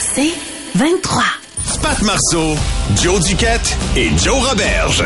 C'est 0.00 0.32
23. 0.74 1.22
Pat 1.82 2.02
Marceau, 2.02 2.56
Joe 3.02 3.20
Duquette 3.24 3.76
et 3.96 4.10
Joe 4.18 4.48
Roberge. 4.48 5.04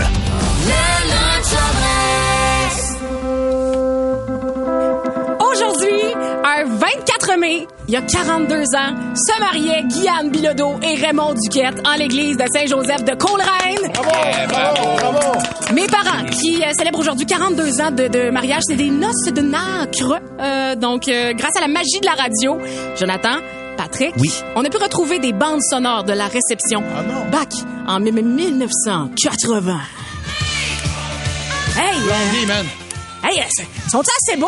Aujourd'hui, 5.41 6.01
un 6.45 6.65
24 6.65 7.39
mai, 7.39 7.67
il 7.89 7.95
y 7.95 7.97
a 7.97 8.03
42 8.03 8.55
ans, 8.75 9.15
se 9.15 9.41
mariaient 9.41 9.83
Guyane 9.85 10.31
Bilodeau 10.31 10.75
et 10.83 10.95
Raymond 10.95 11.34
Duquette 11.34 11.87
en 11.87 11.95
l'église 11.97 12.37
de 12.37 12.45
Saint-Joseph 12.53 13.05
de 13.05 13.15
Coleraine. 13.15 13.93
Mes 15.75 15.87
parents, 15.87 16.25
qui 16.31 16.62
euh, 16.62 16.70
célèbrent 16.77 16.98
aujourd'hui 17.01 17.27
42 17.27 17.81
ans 17.81 17.91
de, 17.91 18.09
de 18.09 18.31
mariage, 18.31 18.62
c'est 18.67 18.77
des 18.77 18.91
noces 18.91 19.25
de 19.33 19.41
nacre. 19.43 20.20
Euh, 20.41 20.75
donc, 20.77 21.09
euh, 21.09 21.33
grâce 21.34 21.57
à 21.57 21.61
la 21.61 21.69
magie 21.69 22.01
de 22.01 22.07
la 22.07 22.12
radio, 22.12 22.59
Jonathan, 22.98 23.37
Patrick, 23.83 24.15
on 24.55 24.65
a 24.65 24.69
pu 24.71 24.77
retrouver 24.77 25.19
des 25.19 25.33
bandes 25.33 25.61
sonores 25.69 26.05
de 26.05 26.13
la 26.13 26.29
réception 26.29 26.84
back 27.33 27.48
en 27.89 27.98
mi- 27.98 28.12
mi- 28.12 28.23
1980. 28.23 29.81
Hey! 31.77 31.97
euh, 31.97 32.47
man. 32.47 32.65
Hey, 33.25 33.41
euh, 33.41 33.43
c'est- 33.51 33.67
sont-ils 33.91 34.09
assez 34.31 34.37
beaux? 34.39 34.47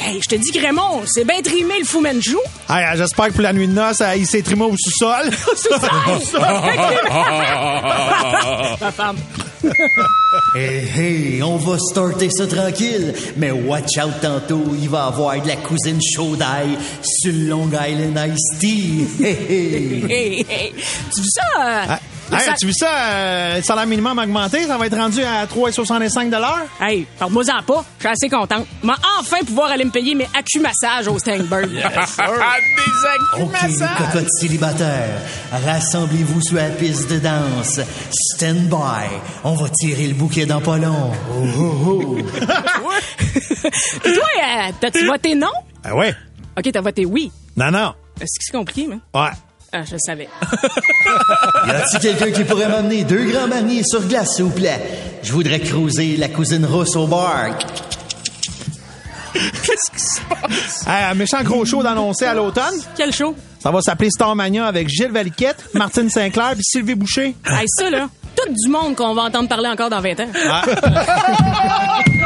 Hey, 0.00 0.20
je 0.22 0.28
te 0.28 0.36
dis 0.36 0.52
que 0.52 0.60
Raymond, 0.60 1.02
c'est 1.06 1.24
bien 1.24 1.42
trimé 1.42 1.80
le 1.80 1.84
fou 1.84 2.00
Manjou. 2.00 2.38
Hey, 2.68 2.84
euh, 2.84 2.96
J'espère 2.96 3.26
que 3.26 3.32
pour 3.32 3.42
la 3.42 3.52
nuit 3.52 3.66
de 3.66 3.72
noces, 3.72 4.02
euh, 4.02 4.14
il 4.16 4.26
s'est 4.26 4.42
trimé 4.42 4.62
au 4.62 4.74
sous-sol. 4.78 5.30
Ma 8.80 8.90
femme. 8.92 9.16
Hey, 10.54 10.84
hey, 10.96 11.42
on 11.42 11.56
va 11.56 11.76
starter 11.78 12.30
ça 12.30 12.46
tranquille. 12.46 13.12
Mais 13.36 13.50
watch 13.50 13.98
out 13.98 14.20
tantôt, 14.22 14.62
il 14.80 14.88
va 14.88 15.06
avoir 15.06 15.40
de 15.40 15.48
la 15.48 15.56
cousine 15.56 16.00
chaudaille 16.14 16.76
sur 17.02 17.32
le 17.32 17.46
Long 17.46 17.68
Island 17.68 18.18
Ice 18.34 18.58
Tea. 18.58 19.06
Hey, 19.20 19.36
hey. 19.48 20.04
Hey, 20.08 20.46
hey. 20.48 20.72
Tu 21.14 21.20
vois 21.20 21.30
ça? 21.34 21.82
euh, 21.92 21.96
Hey, 22.32 22.44
ça- 22.44 22.52
as-tu 22.52 22.66
vu 22.66 22.72
ça? 22.72 22.88
euh, 22.90 23.56
le 23.56 23.62
salaire 23.62 23.86
minimum 23.86 24.18
augmenté, 24.18 24.64
ça 24.66 24.76
va 24.78 24.86
être 24.86 24.96
rendu 24.96 25.22
à 25.22 25.46
3,65 25.46 26.30
Hey, 26.80 27.06
parle-moi-en 27.18 27.62
pas. 27.62 27.84
Je 27.98 28.02
suis 28.06 28.08
assez 28.08 28.28
contente. 28.28 28.66
Mais 28.82 28.92
enfin 29.18 29.38
pouvoir 29.44 29.70
aller 29.70 29.84
me 29.84 29.90
payer 29.90 30.14
mes 30.14 30.28
acumassages 30.36 31.08
au 31.08 31.18
Stangberg. 31.18 31.70
OK, 33.40 33.52
les 33.62 33.86
cocottes 33.98 34.30
célibataires, 34.38 35.20
rassemblez-vous 35.66 36.40
sur 36.42 36.56
la 36.56 36.68
piste 36.70 37.10
de 37.10 37.18
danse. 37.18 37.80
Stand 38.34 38.68
by. 38.68 39.08
On 39.44 39.54
va 39.54 39.68
tirer 39.70 40.06
le 40.06 40.14
bouquet 40.14 40.46
dans 40.46 40.60
pas 40.60 40.76
long. 40.78 41.10
Oh, 41.32 41.44
oh, 41.58 41.84
oh. 41.86 42.18
Puis 43.18 44.12
toi, 44.14 44.28
euh, 44.38 44.72
t'as-tu 44.80 45.06
voté 45.06 45.34
non? 45.34 45.48
Ah 45.84 45.94
ouais? 45.96 46.14
OK, 46.58 46.70
t'as 46.72 46.80
voté 46.80 47.04
oui. 47.06 47.30
Non, 47.56 47.70
non. 47.70 47.94
Est-ce 48.20 48.38
que 48.38 48.44
c'est 48.44 48.52
compliqué, 48.56 48.86
man? 48.86 49.00
Ouais. 49.14 49.30
Ah, 49.72 49.82
je 49.84 49.92
le 49.92 49.98
savais. 49.98 50.28
Y 51.66 51.70
a-t-il 51.70 52.00
quelqu'un 52.00 52.30
qui 52.32 52.44
pourrait 52.44 52.68
m'amener 52.68 53.04
deux 53.04 53.24
grands 53.30 53.46
marniers 53.46 53.82
sur 53.84 54.02
glace, 54.06 54.34
s'il 54.36 54.44
vous 54.44 54.50
plaît? 54.50 54.80
Je 55.22 55.32
voudrais 55.32 55.60
cruiser 55.60 56.16
la 56.16 56.28
cousine 56.28 56.64
rousse 56.66 56.96
au 56.96 57.06
bar. 57.06 57.58
Hey, 60.86 61.04
un 61.10 61.14
méchant 61.14 61.42
gros 61.44 61.64
show 61.64 61.82
d'annoncer 61.82 62.24
à 62.24 62.34
l'automne. 62.34 62.74
Quel 62.96 63.12
show? 63.12 63.34
Ça 63.60 63.70
va 63.70 63.80
s'appeler 63.80 64.10
Starmania 64.10 64.66
avec 64.66 64.88
Gilles 64.88 65.12
Valiquette, 65.12 65.64
Martine 65.74 66.10
Sinclair 66.10 66.52
puis 66.54 66.64
Sylvie 66.64 66.94
Boucher. 66.96 67.36
Hey, 67.46 67.66
ça, 67.68 67.88
là, 67.90 68.08
tout 68.34 68.52
du 68.52 68.68
monde 68.68 68.96
qu'on 68.96 69.14
va 69.14 69.22
entendre 69.22 69.48
parler 69.48 69.68
encore 69.68 69.88
dans 69.90 70.00
20 70.00 70.20
ans. 70.20 70.28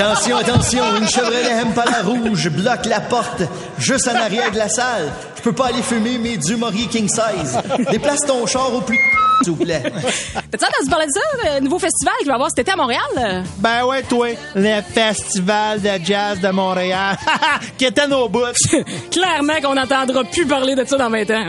Attention, 0.00 0.36
attention, 0.36 0.96
une 0.96 1.08
Chevrolet 1.08 1.50
Impala 1.60 2.02
rouge 2.04 2.48
bloque 2.50 2.86
la 2.86 3.00
porte 3.00 3.42
juste 3.78 4.06
en 4.06 4.14
arrière 4.14 4.52
de 4.52 4.56
la 4.56 4.68
salle. 4.68 5.10
Je 5.36 5.42
peux 5.42 5.52
pas 5.52 5.66
aller 5.66 5.82
fumer 5.82 6.18
mes 6.18 6.36
du 6.36 6.56
King 6.88 7.08
Size. 7.08 7.58
Déplace 7.90 8.20
ton 8.20 8.46
char 8.46 8.72
au 8.72 8.80
plus 8.80 9.00
s'il 9.42 9.52
vous 9.54 9.64
plaît. 9.64 9.82
T'as-tu 9.82 10.64
entendu 10.64 10.90
parler 10.90 11.06
de 11.06 11.10
ça, 11.12 11.20
le 11.56 11.60
nouveau 11.64 11.80
festival 11.80 12.14
qu'il 12.18 12.28
va 12.28 12.32
y 12.32 12.34
avoir 12.34 12.48
cet 12.48 12.60
été 12.60 12.70
à 12.70 12.76
Montréal? 12.76 13.00
euh? 13.18 13.42
Ben 13.58 13.84
ouais, 13.86 14.02
toi, 14.02 14.28
le 14.54 14.82
Festival 14.82 15.80
de 15.80 15.90
jazz 16.04 16.38
de 16.40 16.48
Montréal, 16.50 17.16
qui 17.78 17.84
était 17.84 18.06
nos 18.06 18.28
bouts. 18.28 18.44
Clairement 19.10 19.60
qu'on 19.62 19.74
n'entendra 19.74 20.22
plus 20.24 20.46
parler 20.46 20.76
de 20.76 20.84
ça 20.84 20.96
dans 20.96 21.10
20 21.10 21.30
ans. 21.30 21.46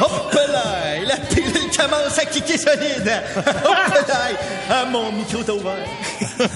Hop 0.00 0.32
là, 0.34 1.04
la 1.06 1.16
pilule 1.16 1.59
commence 1.82 2.18
à 2.18 2.24
kicker 2.24 2.58
solide? 2.58 3.04
Là, 3.04 4.16
ah, 4.70 4.84
mon 4.90 5.10
micro 5.12 5.40
est 5.42 5.50
ouvert. 5.50 5.86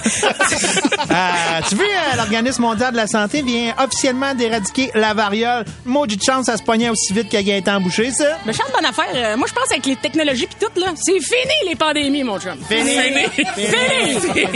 Euh, 1.11 1.61
tu 1.69 1.75
vois, 1.77 1.85
euh, 1.85 2.17
l'Organisme 2.17 2.63
mondial 2.63 2.91
de 2.93 2.97
la 2.97 3.07
santé 3.07 3.43
vient 3.43 3.75
officiellement 3.79 4.35
d'éradiquer 4.35 4.91
la 4.95 5.15
variole. 5.15 5.65
Maudite 5.85 6.25
chance, 6.25 6.47
ça 6.47 6.57
se 6.57 6.63
pognait 6.63 6.89
aussi 6.89 7.13
vite 7.13 7.29
que 7.29 7.37
Gaëtan 7.41 7.81
Boucher, 7.81 8.11
ça. 8.11 8.39
Mais 8.47 8.53
chante 8.53 8.73
bonne 8.73 8.85
affaire. 8.87 9.05
euh, 9.15 9.37
moi, 9.37 9.47
je 9.49 9.53
pense 9.55 9.71
avec 9.71 9.85
les 9.87 9.97
technologies 9.97 10.47
pis 10.47 10.57
tout, 10.59 10.81
là, 10.81 10.89
c'est 10.97 11.21
fini 11.21 11.53
les 11.69 11.77
pandémies, 11.77 12.25
mon 12.25 12.39
chum. 12.41 12.57
Fini. 12.69 12.91
Fini. 13.35 13.47
Oui, 14.35 14.49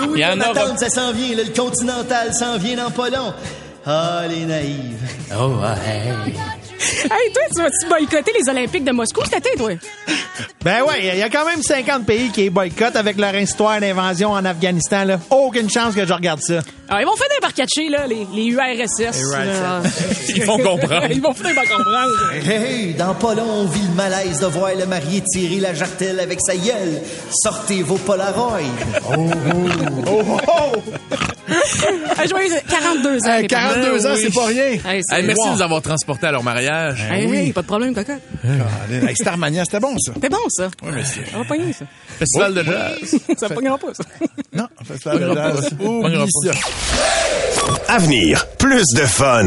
oui, 0.00 0.08
Il 0.14 0.20
y 0.20 0.24
en 0.26 0.36
ma 0.36 0.46
a- 0.46 0.54
tante, 0.54 0.78
ça 0.78 0.88
s'en 0.88 1.12
vient. 1.12 1.36
là, 1.36 1.42
le 1.44 1.54
Continental 1.60 2.32
s'en 2.34 2.56
vient 2.58 2.76
dans 2.76 2.90
pas 2.90 3.10
long. 3.10 3.32
Ah, 3.86 4.22
les 4.28 4.44
naïves. 4.46 4.98
Oh, 5.38 5.60
hey. 5.86 6.34
Hey, 7.02 7.32
toi, 7.32 7.42
tu 7.54 7.62
vas-tu 7.62 7.88
boycotter 7.88 8.32
les 8.40 8.50
Olympiques 8.50 8.84
de 8.84 8.92
Moscou? 8.92 9.22
Cet 9.24 9.46
été, 9.46 9.56
toi? 9.56 9.70
Ben 10.64 10.82
ouais, 10.82 11.12
il 11.14 11.18
y 11.18 11.22
a 11.22 11.28
quand 11.28 11.44
même 11.44 11.62
50 11.62 12.06
pays 12.06 12.30
qui 12.30 12.48
boycottent 12.50 12.96
avec 12.96 13.18
leur 13.18 13.34
histoire 13.36 13.80
d'invasion 13.80 14.30
en 14.30 14.44
Afghanistan, 14.44 15.04
là. 15.04 15.18
Aucune 15.30 15.68
chance 15.68 15.94
que 15.94 16.06
je 16.06 16.12
regarde 16.12 16.40
ça. 16.40 16.60
Alors, 16.88 17.00
ils 17.00 17.06
vont 17.06 17.16
finir 17.16 17.38
par 17.40 17.52
catcher, 17.52 17.88
là, 17.88 18.06
les, 18.06 18.26
les 18.32 18.46
URSS. 18.46 19.22
Ils 20.36 20.44
vont 20.44 20.58
comprendre. 20.58 21.06
ils 21.10 21.20
vont 21.20 21.34
finir 21.34 21.54
par 21.54 21.64
comprendre. 21.64 22.32
Hey, 22.34 22.50
hey, 22.50 22.94
dans 22.94 23.14
pas 23.14 23.34
long, 23.34 23.48
on 23.48 23.66
vit 23.66 23.86
le 23.88 23.94
malaise 23.94 24.40
de 24.40 24.46
voir 24.46 24.70
le 24.78 24.86
marié 24.86 25.22
tirer 25.22 25.60
la 25.60 25.74
jartelle 25.74 26.20
avec 26.20 26.38
sa 26.40 26.54
gueule. 26.54 27.00
Sortez 27.42 27.82
vos 27.82 27.96
Polaroids. 27.96 28.60
Oh, 29.10 29.26
oh. 30.06 30.38
Ah, 30.48 31.16
joyeux 32.28 32.54
42 32.68 33.18
ans. 33.24 33.28
Hey, 33.32 33.42
les 33.42 33.48
42 33.48 33.80
parents. 33.82 34.04
ans, 34.14 34.16
c'est 34.20 34.34
pas 34.34 34.46
rien. 34.46 34.62
Hey, 34.64 35.00
Hey, 35.10 35.22
merci 35.24 35.40
Wow. 35.42 35.48
de 35.50 35.56
nous 35.56 35.62
avoir 35.62 35.82
transportés 35.82 36.26
à 36.26 36.32
leur 36.32 36.42
mariage. 36.42 37.06
Hey, 37.10 37.30
hey, 37.32 37.52
pas 37.52 37.62
de 37.62 37.66
problème, 37.66 37.94
cocotte. 37.94 38.20
Hey, 38.90 39.16
Starmania, 39.16 39.64
c'était 39.64 39.80
bon, 39.80 39.96
ça. 39.98 40.12
C'est 40.20 40.28
bon, 40.30 40.38
ça. 40.48 40.68
Ça 41.30 41.38
va 41.38 41.44
pogner, 41.44 41.72
ça. 41.72 41.84
Festival 42.18 42.54
de 42.54 42.62
jazz. 42.62 43.16
Ça 43.38 43.48
pognera 43.48 43.78
pas, 43.78 43.94
ça. 43.94 44.04
Non, 44.52 44.66
festival 44.84 45.20
de 45.20 45.34
jazz. 45.34 45.70
Oublie 45.80 46.16
pas. 46.16 46.52
ça. 46.52 47.94
Avenir, 47.94 48.46
plus 48.58 48.84
de 48.94 49.02
fun. 49.06 49.46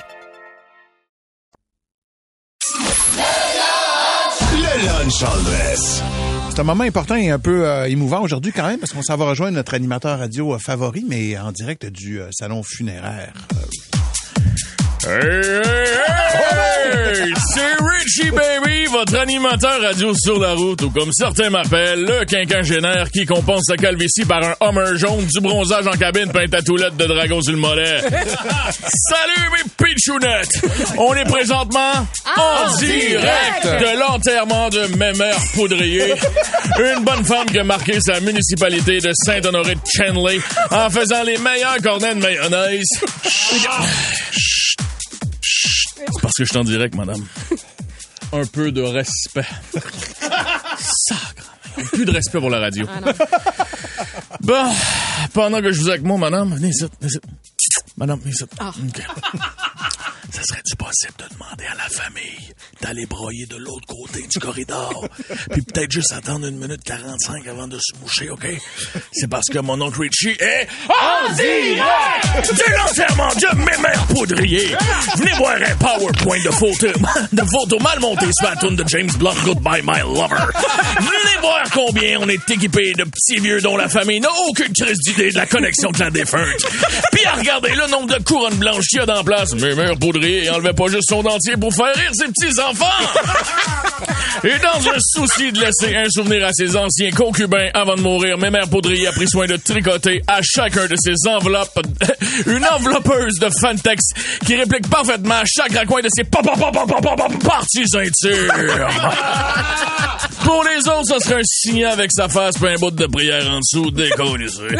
C'est 6.49 6.59
un 6.59 6.63
moment 6.63 6.83
important 6.83 7.15
et 7.15 7.29
un 7.29 7.37
peu 7.37 7.67
euh, 7.67 7.87
émouvant 7.87 8.23
aujourd'hui 8.23 8.51
quand 8.51 8.65
même 8.65 8.79
parce 8.79 8.91
qu'on 8.91 9.03
s'en 9.03 9.17
va 9.17 9.25
rejoindre 9.25 9.53
notre 9.55 9.75
animateur 9.75 10.17
radio 10.17 10.55
euh, 10.55 10.57
favori, 10.57 11.05
mais 11.07 11.37
en 11.37 11.51
direct 11.51 11.85
du 11.85 12.19
euh, 12.19 12.29
salon 12.31 12.63
funéraire. 12.63 13.31
Hey, 15.03 15.09
hey, 15.09 15.63
hey! 15.97 17.33
C'est 17.53 17.75
Richie 17.79 18.31
Baby, 18.31 18.85
votre 18.85 19.17
animateur 19.17 19.81
radio 19.81 20.13
sur 20.15 20.39
la 20.39 20.53
route, 20.53 20.81
ou 20.83 20.91
comme 20.91 21.11
certains 21.11 21.49
m'appellent, 21.49 22.03
le 22.03 22.23
quinquagénaire 22.25 23.09
qui 23.09 23.25
compense 23.25 23.63
sa 23.67 23.77
calvitie 23.77 24.25
par 24.25 24.43
un 24.43 24.55
Hummer 24.61 24.97
jaune, 24.97 25.25
du 25.25 25.39
bronzage 25.39 25.87
en 25.87 25.97
cabine, 25.97 26.31
peint 26.31 26.45
à 26.53 26.61
toilette 26.61 26.97
de 26.97 27.05
dragon 27.05 27.41
sur 27.41 27.53
le 27.53 27.57
mollet. 27.57 28.01
Salut 28.09 29.49
mes 29.51 29.85
pitchounettes! 29.85 30.61
On 30.97 31.15
est 31.15 31.25
présentement 31.25 32.07
en 32.37 32.77
direct 32.77 33.65
de 33.65 33.99
l'enterrement 33.99 34.69
de 34.69 34.85
Mémère 34.97 35.39
Poudrier, 35.55 36.13
une 36.79 37.03
bonne 37.03 37.25
femme 37.25 37.47
qui 37.47 37.57
a 37.57 37.63
marqué 37.63 37.99
sa 37.99 38.19
municipalité 38.19 38.99
de 38.99 39.11
Saint-Honoré 39.25 39.75
de 39.75 39.81
Chenley 39.91 40.39
en 40.69 40.89
faisant 40.91 41.23
les 41.23 41.39
meilleurs 41.39 41.77
cornets 41.83 42.13
de 42.13 42.19
mayonnaise. 42.19 42.87
Que 46.41 46.45
je 46.45 46.53
suis 46.53 46.57
en 46.57 46.63
direct, 46.63 46.95
madame. 46.95 47.23
Un 48.33 48.45
peu 48.47 48.71
de 48.71 48.81
respect. 48.81 49.45
Sacre. 50.79 51.53
Plus 51.91 52.03
de 52.03 52.09
respect 52.09 52.39
pour 52.39 52.49
la 52.49 52.59
radio. 52.59 52.87
Bon, 54.41 54.73
pendant 55.33 55.61
que 55.61 55.71
je 55.71 55.79
vous 55.79 55.89
ai 55.89 55.91
avec 55.91 56.03
moi, 56.03 56.17
madame, 56.17 56.55
venez 56.55 56.69
ici, 56.69 56.85
venez 56.99 57.11
ici. 57.11 57.19
Madame, 57.95 58.19
venez 58.21 58.31
ici. 58.31 58.43
OK. 58.43 59.03
Ça 60.41 60.55
serait-tu 60.55 60.75
possible 60.75 61.13
de 61.19 61.35
demander 61.35 61.65
à 61.71 61.75
la 61.75 61.87
famille 61.87 62.53
d'aller 62.81 63.05
broyer 63.05 63.45
de 63.45 63.57
l'autre 63.57 63.85
côté 63.85 64.25
du 64.25 64.39
corridor? 64.39 65.07
Puis 65.51 65.61
peut-être 65.61 65.91
juste 65.91 66.11
attendre 66.13 66.47
une 66.47 66.57
minute 66.57 66.81
45 66.83 67.45
avant 67.45 67.67
de 67.67 67.77
se 67.77 67.95
moucher, 68.01 68.31
OK? 68.31 68.47
C'est 69.11 69.29
parce 69.29 69.45
que 69.49 69.59
mon 69.59 69.79
oncle 69.79 70.01
Richie 70.01 70.35
est 70.39 70.67
en 70.89 71.31
direct 71.33 72.53
de 72.53 72.75
l'enterrement 72.75 73.29
de 73.35 73.55
mes 73.57 73.77
mères 73.83 74.07
poudriers. 74.07 74.75
Venez 75.17 75.31
voir 75.33 75.57
un 75.57 75.75
PowerPoint 75.75 76.43
de 76.43 76.49
photos 76.49 76.93
de 77.31 77.43
photos 77.43 77.79
mal 77.79 77.99
montées 77.99 78.31
sur 78.33 78.49
la 78.49 78.55
tune 78.55 78.75
de 78.75 78.83
James 78.87 79.11
Blunt, 79.19 79.35
Goodbye 79.43 79.83
My 79.83 79.99
Lover. 79.99 80.41
Venez 80.97 81.39
voir 81.39 81.69
combien 81.71 82.19
on 82.19 82.27
est 82.29 82.49
équipé 82.49 82.93
de 82.93 83.03
petits 83.03 83.39
vieux 83.39 83.61
dont 83.61 83.77
la 83.77 83.89
famille 83.89 84.19
n'a 84.19 84.31
aucune 84.47 84.73
crise 84.73 84.97
d'idée 85.05 85.29
de 85.29 85.37
la 85.37 85.45
connexion 85.45 85.91
de 85.91 85.99
la 85.99 86.09
défunte. 86.09 86.65
Puis 87.11 87.25
à 87.25 87.33
regarder 87.33 87.75
le 87.75 87.87
nombre 87.91 88.17
de 88.17 88.23
couronnes 88.23 88.57
blanches 88.57 88.87
qu'il 88.87 88.99
y 88.99 89.01
a 89.03 89.05
dans 89.05 89.15
la 89.15 89.23
place. 89.23 89.53
Mes 89.53 89.75
mères 89.75 89.99
poudriers 89.99 90.30
enlevait 90.49 90.73
pas 90.73 90.87
juste 90.87 91.09
son 91.09 91.23
dentier 91.23 91.55
pour 91.57 91.73
faire 91.73 91.93
rire 91.95 92.11
ses 92.13 92.25
petits-enfants. 92.25 92.85
Et 94.43 94.57
dans 94.59 94.89
un 94.89 94.97
souci 94.99 95.51
de 95.51 95.59
laisser 95.59 95.95
un 95.95 96.09
souvenir 96.09 96.45
à 96.47 96.51
ses 96.53 96.75
anciens 96.75 97.11
concubins 97.11 97.67
avant 97.73 97.95
de 97.95 98.01
mourir, 98.01 98.37
mes 98.39 98.49
mères 98.49 98.67
poudriers 98.69 99.07
a 99.07 99.11
pris 99.11 99.27
soin 99.27 99.45
de 99.45 99.55
tricoter 99.57 100.21
à 100.27 100.39
chacun 100.41 100.87
de 100.87 100.95
ses 100.95 101.13
enveloppes 101.29 101.79
une 102.47 102.65
enveloppeuse 102.65 103.35
de 103.39 103.49
Fantex 103.59 104.03
qui 104.45 104.55
réplique 104.55 104.89
parfaitement 104.89 105.41
chaque 105.45 105.73
raccoin 105.73 106.01
de 106.01 106.07
ses 106.11 106.23
pa- 106.23 106.41
pa- 106.41 106.55
pa- 106.57 106.71
pa- 106.71 106.85
pa- 106.87 107.01
pa- 107.01 107.15
pa- 107.15 107.27
parties 107.47 107.85
intimes. 107.95 108.51
Pour 110.51 110.65
les 110.65 110.85
autres, 110.89 111.05
ça 111.05 111.19
serait 111.19 111.39
un 111.39 111.45
signe 111.45 111.85
avec 111.85 112.11
sa 112.11 112.27
face 112.27 112.57
puis 112.57 112.67
un 112.67 112.75
bout 112.75 112.91
de 112.91 113.05
prière 113.05 113.49
en 113.49 113.59
dessous, 113.59 113.89
décollissé. 113.89 114.67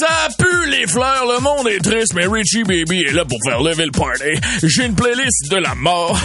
Ça 0.00 0.28
pue 0.38 0.70
les 0.70 0.86
fleurs, 0.86 1.26
le 1.26 1.40
monde 1.40 1.68
est 1.68 1.80
triste, 1.80 2.14
mais 2.14 2.26
Richie 2.26 2.64
Baby 2.64 3.04
est 3.06 3.12
là 3.12 3.26
pour 3.26 3.38
faire 3.44 3.60
lever 3.60 3.84
le 3.84 3.90
party. 3.90 4.40
J'ai 4.62 4.86
une 4.86 4.94
playlist 4.94 5.50
de 5.50 5.56
la 5.56 5.74
mort. 5.74 6.18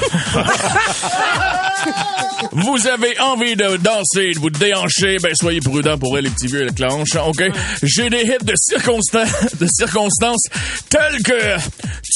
vous 2.54 2.88
avez 2.88 3.20
envie 3.20 3.58
de 3.58 3.76
danser, 3.78 4.32
de 4.34 4.40
vous 4.40 4.50
déhancher, 4.50 5.18
ben 5.22 5.36
soyez 5.36 5.60
prudents 5.60 5.98
pour 5.98 6.18
elle, 6.18 6.24
les 6.24 6.30
petits 6.30 6.48
vieux 6.48 6.62
et 6.62 6.66
les 6.66 6.74
clanches, 6.74 7.16
ok? 7.16 7.44
J'ai 7.84 8.10
des 8.10 8.22
hits 8.22 8.44
de 8.44 8.54
circonstances, 8.56 9.56
de 9.60 9.68
circonstances 9.68 10.44
tels 10.90 11.22
que 11.24 11.58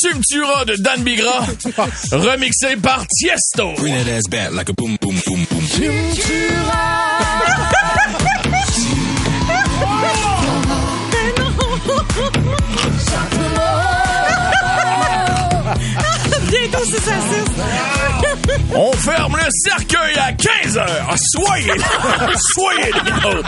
Tu 0.01 0.15
me 0.15 0.21
tueras 0.21 0.65
de 0.65 0.75
Dan 0.77 1.03
Bigra, 1.03 1.45
remixé 2.11 2.75
par 2.81 3.05
Tiesto. 3.07 3.73
Bring 3.77 3.95
that 3.95 4.09
ass 4.09 4.23
back 4.29 4.51
like 4.53 4.69
a 4.69 4.73
boom, 4.73 4.97
boom, 4.99 5.15
boom, 5.25 5.45
boom. 5.79 6.13
Bientôt, 6.13 7.32
On 18.75 18.91
ferme 18.93 19.37
le 19.37 19.49
cercueil 19.51 20.15
à 20.17 20.31
15 20.33 20.77
heures. 20.77 21.15
Soyez 21.17 21.67
là. 21.67 22.29
Soyez 22.53 22.91
là. 22.91 23.41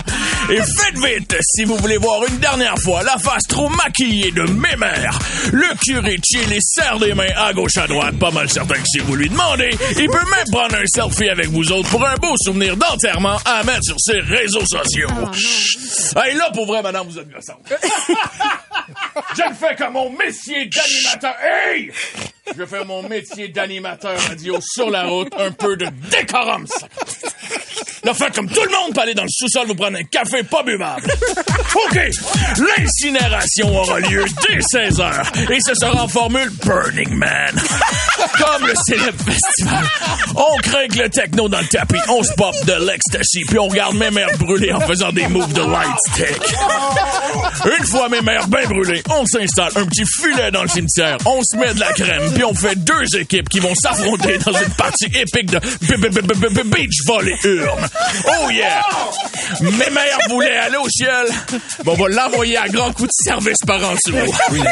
Et 0.51 0.57
faites 0.57 0.98
vite 0.98 1.36
si 1.42 1.63
vous 1.63 1.75
voulez 1.77 1.98
voir 1.98 2.22
une 2.27 2.38
dernière 2.38 2.77
fois 2.77 3.01
la 3.01 3.18
face 3.18 3.44
trop 3.48 3.68
maquillée 3.69 4.31
de 4.31 4.44
mes 4.44 4.75
mères. 4.75 5.18
Le 5.51 5.75
curé 5.83 6.18
chill 6.24 6.54
et 6.54 6.60
serre 6.62 7.00
des 7.00 7.16
mains 7.16 7.33
à 7.36 7.54
gauche 7.54 7.77
à 7.77 7.88
droite. 7.88 8.19
Pas 8.19 8.30
mal 8.30 8.50
certain 8.50 8.75
que 8.75 8.88
si 8.88 9.00
vous 9.00 9.16
lui 9.16 9.30
demandez, 9.30 9.72
il 9.98 10.07
peut 10.07 10.13
même 10.13 10.45
prendre 10.51 10.75
un 10.75 10.86
selfie 10.86 11.30
avec 11.30 11.48
vous 11.48 11.71
autres 11.71 11.89
pour 11.89 12.06
un 12.06 12.16
beau 12.16 12.36
souvenir 12.38 12.78
d'enterrement 12.78 13.38
à 13.45 13.63
mettre 13.63 13.83
sur 13.83 14.00
ses 14.00 14.19
réseaux 14.19 14.66
sociaux. 14.66 15.10
Chut. 15.33 16.16
Hey, 16.16 16.36
là, 16.36 16.51
pour 16.54 16.68
vrai, 16.68 16.83
madame, 16.83 17.07
vous 17.07 17.18
êtes 17.18 17.30
gossante. 17.31 17.66
Je 19.36 19.50
le 19.50 19.56
fais 19.56 19.75
comme 19.75 19.94
mon 19.94 20.12
métier 20.12 20.69
d'animateur. 20.69 21.36
Hey! 21.42 21.92
Je 22.57 22.65
fais 22.65 22.86
mon 22.86 23.07
métier 23.07 23.47
d'animateur 23.47 24.19
radio 24.27 24.57
sur 24.62 24.89
la 24.89 25.06
route, 25.06 25.33
un 25.38 25.51
peu 25.51 25.75
de 25.77 25.88
décorum. 26.12 26.65
Là, 28.06 28.13
faites 28.13 28.36
comme 28.36 28.48
tout 28.48 28.62
le 28.62 28.69
monde, 28.69 28.94
pas 28.94 29.02
aller 29.02 29.16
dans 29.16 29.24
le 29.24 29.30
sous-sol 29.30 29.66
vous 29.66 29.74
prendre 29.74 29.98
un 29.98 30.04
café 30.04 30.44
pas 30.44 30.62
buvable. 30.62 31.12
OK, 31.88 32.00
l'incinération 32.78 33.75
aura 33.75 34.00
lieu 34.00 34.24
dès 34.48 34.62
16 34.62 35.00
heures 35.00 35.31
et 35.50 35.57
ce 35.60 35.74
sera 35.74 36.04
en 36.04 36.07
formule 36.07 36.52
Burning 36.63 37.16
Man. 37.16 37.52
Comme 38.38 38.68
le 38.68 38.74
célèbre 38.88 39.24
festival, 39.24 39.84
on 40.36 40.57
craint 40.62 41.04
le 41.04 41.10
techno 41.10 41.50
dans 41.50 41.60
le 41.60 41.68
tapis, 41.68 42.00
on 42.07 42.24
se 42.24 42.31
pop 42.34 42.56
de 42.66 42.74
l'ecstasy, 42.86 43.42
puis 43.48 43.57
on 43.60 43.68
regarde 43.68 43.96
mes 43.96 44.12
mères 44.12 44.38
brûler 44.38 44.72
en 44.72 44.81
faisant 44.81 45.12
des 45.12 45.28
moves 45.28 45.54
de 45.54 45.62
light 45.62 45.98
stick. 46.12 46.56
Une 47.80 47.86
fois 47.88 48.10
mes 48.10 48.22
mères 48.22 48.48
bien 48.48 48.66
brûlées, 48.68 49.04
on 49.10 49.25
s'installe 49.25 49.72
un 49.75 49.86
petit 49.86 50.06
filet 50.22 50.52
dans 50.52 50.63
le 50.63 50.69
cimetière, 50.69 51.18
on 51.25 51.42
se 51.44 51.57
met 51.57 51.74
de 51.74 51.80
la 51.80 51.92
crème, 51.94 52.31
puis 52.34 52.44
on 52.44 52.54
fait 52.54 52.75
deux 52.75 53.18
équipes 53.19 53.50
qui 53.50 53.60
vont 53.60 53.75
s'affronter 53.75 54.38
dans 54.38 54.54
une 54.54 54.74
partie 54.75 55.07
épique 55.07 55.52
de 55.52 55.60
beach 56.63 57.06
volley 57.06 57.36
urne. 57.44 57.88
Oh 58.27 58.50
yeah! 58.50 58.81
Mes 59.62 59.89
mères 59.89 60.19
voulaient 60.30 60.57
aller 60.57 60.77
au 60.77 60.89
ciel, 60.89 61.25
bon, 61.83 61.94
on 61.94 62.03
va 62.03 62.09
l'envoyer 62.09 62.57
à 62.57 62.68
grands 62.68 62.92
coups 62.92 63.09
de 63.09 63.30
service 63.30 63.57
par 63.65 63.83
en 63.83 63.94
dessous. 63.94 64.13
Bring 64.50 64.63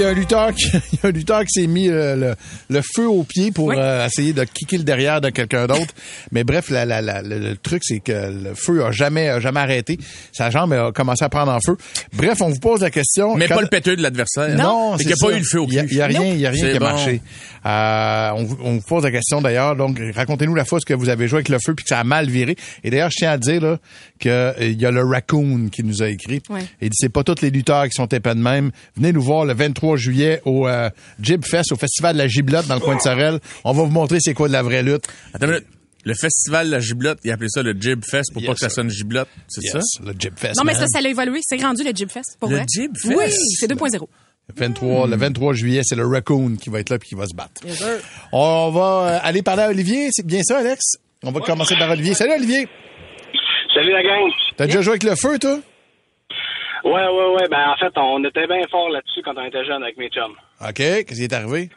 Il 0.00 0.04
y 0.04 0.06
a 0.06 0.08
un 0.08 0.14
lutteur 0.14 0.54
qui, 0.54 0.64
il 0.92 0.98
y 1.02 1.06
a 1.06 1.08
un 1.08 1.12
lutteur 1.12 1.40
qui 1.44 1.60
s'est 1.60 1.66
mis 1.66 1.90
euh, 1.90 2.16
le, 2.16 2.34
le 2.70 2.80
feu 2.96 3.06
au 3.06 3.22
pied 3.22 3.52
pour 3.52 3.70
euh, 3.70 4.06
essayer 4.06 4.32
de 4.32 4.44
kicker 4.44 4.78
le 4.78 4.84
derrière 4.84 5.20
de 5.20 5.28
quelqu'un 5.28 5.66
d'autre. 5.66 5.92
Mais 6.32 6.42
bref, 6.42 6.70
la, 6.70 6.86
la, 6.86 7.02
la- 7.02 7.20
le, 7.20 7.38
le 7.38 7.56
truc, 7.56 7.82
c'est 7.84 8.00
que 8.00 8.12
le 8.12 8.54
feu 8.54 8.82
a 8.82 8.92
jamais, 8.92 9.28
a 9.28 9.40
jamais 9.40 9.60
arrêté. 9.60 9.98
Sa 10.32 10.48
jambe 10.48 10.72
a 10.72 10.90
commencé 10.92 11.22
à 11.22 11.28
prendre 11.28 11.52
en 11.52 11.60
feu. 11.60 11.76
Bref, 12.14 12.40
on 12.40 12.48
vous 12.48 12.58
pose 12.60 12.80
la 12.80 12.90
question. 12.90 13.34
Mais 13.36 13.46
Quand- 13.46 13.56
pas 13.56 13.60
le 13.60 13.66
péteux 13.68 13.94
de 13.94 14.00
l'adversaire. 14.02 14.56
Non, 14.56 14.92
c'est 14.96 15.04
c'est 15.04 15.04
qu'il 15.04 15.06
n'y 15.08 15.12
a 15.12 15.26
pas 15.26 15.32
ça. 15.32 15.36
eu 15.36 15.40
le 15.40 15.46
feu 15.46 15.60
au 15.60 15.66
Il 15.68 15.74
y 15.74 15.78
a- 15.78 15.82
pied. 15.84 15.92
Il 15.92 15.98
y 15.98 16.00
a, 16.02 16.06
rien, 16.06 16.24
il 16.24 16.40
y 16.40 16.46
a 16.46 16.50
rien 16.50 16.70
qui 16.70 16.76
a 16.76 16.78
bon. 16.78 16.84
marché. 16.86 17.20
Euh, 17.66 18.30
on, 18.36 18.44
vous- 18.44 18.58
on 18.64 18.72
vous 18.76 18.80
pose 18.80 19.04
la 19.04 19.10
question 19.10 19.42
d'ailleurs. 19.42 19.76
Donc, 19.76 20.00
racontez-nous 20.14 20.54
la 20.54 20.64
fois 20.64 20.80
ce 20.80 20.86
que 20.86 20.94
vous 20.94 21.10
avez 21.10 21.28
joué 21.28 21.36
avec 21.40 21.50
le 21.50 21.58
feu 21.62 21.74
puis 21.74 21.84
que 21.84 21.90
ça 21.90 21.98
a 22.00 22.04
mal 22.04 22.30
viré. 22.30 22.56
Et 22.84 22.90
d'ailleurs, 22.90 23.10
je 23.10 23.16
tiens 23.18 23.32
à 23.32 23.36
dire 23.36 23.60
là 23.60 23.76
que 24.18 24.28
euh, 24.30 24.52
il 24.62 24.80
y 24.80 24.86
a 24.86 24.90
le 24.90 25.04
raccoon 25.04 25.68
qui 25.70 25.84
nous 25.84 26.02
a 26.02 26.08
écrit. 26.08 26.40
Il 26.80 26.88
dit 26.88 26.96
c'est 26.98 27.10
pas 27.12 27.22
tous 27.22 27.42
les 27.42 27.50
lutteurs 27.50 27.84
qui 27.84 27.92
sont 27.94 28.06
épais 28.06 28.34
de 28.34 28.40
même. 28.40 28.70
Venez 28.96 29.12
nous 29.12 29.20
voir 29.20 29.44
le 29.44 29.52
23 29.52 29.89
juillet 29.96 30.40
au 30.44 30.66
euh, 30.68 30.90
Jib 31.20 31.44
Fest, 31.44 31.72
au 31.72 31.76
festival 31.76 32.14
de 32.14 32.18
la 32.18 32.28
Giblotte 32.28 32.66
dans 32.66 32.74
le 32.74 32.80
coin 32.80 32.96
de 32.96 33.00
Sorel. 33.00 33.38
On 33.64 33.72
va 33.72 33.82
vous 33.84 33.90
montrer 33.90 34.18
c'est 34.20 34.34
quoi 34.34 34.48
de 34.48 34.52
la 34.52 34.62
vraie 34.62 34.82
lutte. 34.82 35.04
Attends 35.34 35.46
une 35.46 35.52
minute. 35.52 35.66
Le 36.02 36.14
festival 36.14 36.68
de 36.68 36.70
la 36.72 36.80
giblotte, 36.80 37.18
il 37.24 37.30
appelait 37.30 37.50
ça 37.50 37.62
le 37.62 37.74
Jib 37.78 38.02
Fest 38.10 38.32
pour 38.32 38.42
pas 38.42 38.54
que 38.54 38.58
ça 38.60 38.70
sonne 38.70 38.88
giblotte, 38.88 39.28
c'est 39.48 39.62
Yes, 39.62 39.72
ça? 39.72 39.80
le 40.02 40.14
Jib 40.18 40.32
Fest. 40.34 40.56
Non, 40.56 40.62
mais 40.64 40.72
man. 40.72 40.80
ça, 40.80 40.86
ça 40.86 41.00
l'a 41.02 41.10
évolué. 41.10 41.40
C'est 41.42 41.60
rendu 41.62 41.84
le 41.84 41.90
Jib 41.94 42.08
Fest, 42.10 42.38
pour 42.40 42.48
Le 42.48 42.56
vrai. 42.56 42.64
Jib 42.74 42.92
Fest? 42.96 43.14
Oui, 43.14 43.24
c'est 43.58 43.70
2.0. 43.70 44.06
23, 44.56 45.06
Le 45.08 45.16
23 45.16 45.52
juillet, 45.52 45.82
c'est 45.84 45.96
le 45.96 46.06
Raccoon 46.06 46.56
qui 46.56 46.70
va 46.70 46.80
être 46.80 46.88
là 46.88 46.98
puis 46.98 47.10
qui 47.10 47.14
va 47.16 47.26
se 47.26 47.34
battre. 47.36 47.60
On 48.32 48.70
va 48.70 48.80
euh, 48.80 49.18
aller 49.22 49.42
parler 49.42 49.62
à 49.64 49.68
Olivier. 49.68 50.08
C'est 50.10 50.24
bien 50.26 50.42
ça, 50.42 50.58
Alex? 50.60 50.80
On 51.22 51.32
va 51.32 51.40
commencer 51.40 51.76
par 51.76 51.90
Olivier. 51.90 52.14
Salut, 52.14 52.32
Olivier. 52.32 52.66
Salut 53.74 53.92
la 53.92 54.02
gang. 54.02 54.30
T'as 54.56 54.66
déjà 54.66 54.80
joué 54.80 54.92
avec 54.92 55.02
le 55.04 55.14
feu, 55.16 55.38
toi? 55.38 55.60
Ouais, 56.84 57.06
ouais, 57.08 57.34
ouais. 57.36 57.48
Ben, 57.50 57.70
en 57.70 57.76
fait, 57.76 57.92
on 57.96 58.22
était 58.24 58.46
bien 58.46 58.66
fort 58.70 58.88
là-dessus 58.90 59.22
quand 59.22 59.36
on 59.36 59.44
était 59.44 59.64
jeune 59.64 59.82
avec 59.82 59.96
mes 59.96 60.08
chums. 60.08 60.34
OK. 60.60 60.74
Qu'est-ce 60.76 61.18
qui 61.18 61.24
est 61.24 61.32
arrivé? 61.32 61.68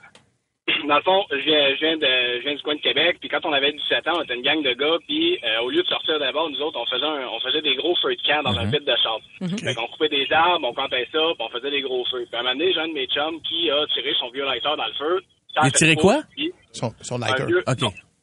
Dans 0.87 0.95
le 0.95 1.01
fond, 1.01 1.25
je 1.29 1.43
viens, 1.43 1.75
je 1.75 1.79
viens, 1.79 1.97
de, 1.97 2.07
je 2.39 2.43
viens 2.43 2.55
du 2.55 2.61
coin 2.61 2.75
de 2.75 2.79
Québec, 2.81 3.17
puis 3.19 3.27
quand 3.27 3.43
on 3.45 3.51
avait 3.51 3.73
17 3.73 4.07
ans, 4.07 4.13
on 4.19 4.23
était 4.23 4.35
une 4.35 4.43
gang 4.43 4.63
de 4.63 4.71
gars, 4.73 4.95
puis 5.05 5.37
euh, 5.43 5.59
au 5.61 5.69
lieu 5.69 5.81
de 5.83 5.87
sortir 5.87 6.17
d'abord, 6.19 6.49
nous 6.49 6.61
autres, 6.61 6.79
on 6.79 6.85
faisait, 6.85 7.03
un- 7.05 7.27
on 7.27 7.39
faisait 7.41 7.61
des 7.61 7.75
gros 7.75 7.93
feux 8.01 8.15
de 8.15 8.21
camp 8.25 8.43
dans 8.43 8.57
un 8.57 8.71
pit 8.71 8.79
de 8.79 8.95
sable. 8.95 9.57
Fait 9.59 9.75
qu'on 9.75 9.87
coupait 9.87 10.07
des 10.07 10.25
arbres, 10.31 10.65
on 10.65 10.73
campait 10.73 11.05
ça, 11.11 11.19
puis 11.19 11.41
on 11.45 11.49
faisait 11.49 11.69
des 11.71 11.81
gros 11.81 12.05
feux. 12.09 12.25
Puis 12.29 12.35
à 12.35 12.39
un 12.39 12.43
moment 12.43 12.55
donné, 12.55 12.71
j'ai 12.73 12.79
un 12.79 12.87
de 12.87 12.93
mes 12.93 13.07
chums 13.07 13.41
qui 13.41 13.69
a 13.69 13.85
tiré 13.93 14.13
son 14.19 14.29
vieux 14.31 14.45
lighter 14.45 14.69
dans 14.77 14.87
le 14.87 14.93
feu. 14.93 15.21
Il 15.55 15.59
a 15.59 15.71
tiré 15.71 15.95
quoi? 15.97 16.21
puis 16.31 16.53
Son, 16.71 16.93
lighter. 17.17 17.45
vieux- 17.45 17.63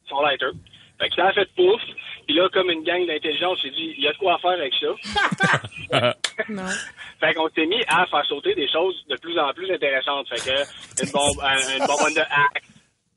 son 0.09 0.21
lighter. 0.21 0.49
Fait 1.01 1.09
que 1.09 1.15
ça 1.15 1.27
a 1.27 1.33
fait 1.33 1.49
pouf. 1.55 1.81
Puis 2.27 2.35
là, 2.35 2.47
comme 2.53 2.69
une 2.69 2.83
gang 2.83 3.05
d'intelligence 3.07 3.59
s'est 3.61 3.71
dit, 3.71 3.95
il 3.97 4.03
y 4.03 4.07
a 4.07 4.13
de 4.13 4.17
quoi 4.17 4.37
faire 4.39 4.51
avec 4.51 4.73
ça. 4.79 6.13
Non. 6.49 6.63
Fait 7.19 7.33
qu'on 7.33 7.49
s'est 7.49 7.65
mis 7.65 7.81
à 7.87 8.05
faire 8.07 8.25
sauter 8.25 8.55
des 8.55 8.67
choses 8.69 8.95
de 9.09 9.15
plus 9.17 9.37
en 9.39 9.51
plus 9.53 9.71
intéressantes. 9.71 10.27
Fait 10.29 10.37
que 10.51 11.03
une, 11.03 11.11
bombe, 11.11 11.39
un- 11.43 11.77
une 11.77 11.85
bonbonne 11.85 12.13
de 12.15 12.21
hack, 12.21 12.63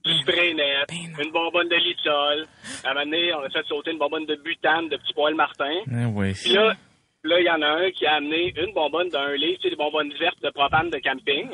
du 0.05 0.13
spray 0.21 0.53
net, 0.55 0.91
une 1.23 1.31
bonbonne 1.31 1.69
de 1.69 1.77
litol. 1.77 2.47
À 2.85 2.91
un 2.91 2.95
moment 2.95 3.05
donné, 3.07 3.33
on 3.35 3.43
a 3.43 3.49
fait 3.51 3.65
sauter 3.67 3.93
une 3.93 3.99
bonbonne 3.99 4.27
de 4.27 4.35
butane 4.37 4.89
de 4.89 4.97
petit 4.97 5.15
poil 5.15 5.35
Martin. 5.35 5.73
Eh 5.91 6.05
oui. 6.07 6.33
Puis 6.35 6.53
là, 6.53 6.75
là, 7.23 7.41
il 7.41 7.47
y 7.47 7.51
en 7.51 7.63
a 7.63 7.67
un 7.69 7.91
qui 7.93 8.05
a 8.07 8.17
amené 8.17 8.53
une 8.57 8.73
bonbonne 8.75 9.09
d'un 9.09 9.33
litre, 9.35 9.61
tu 9.63 9.69
sais, 9.69 9.71
des 9.71 9.77
bonbonnes 9.77 10.13
vertes 10.21 10.43
de 10.43 10.51
propane 10.51 10.91
de 10.91 10.99
camping. 10.99 11.49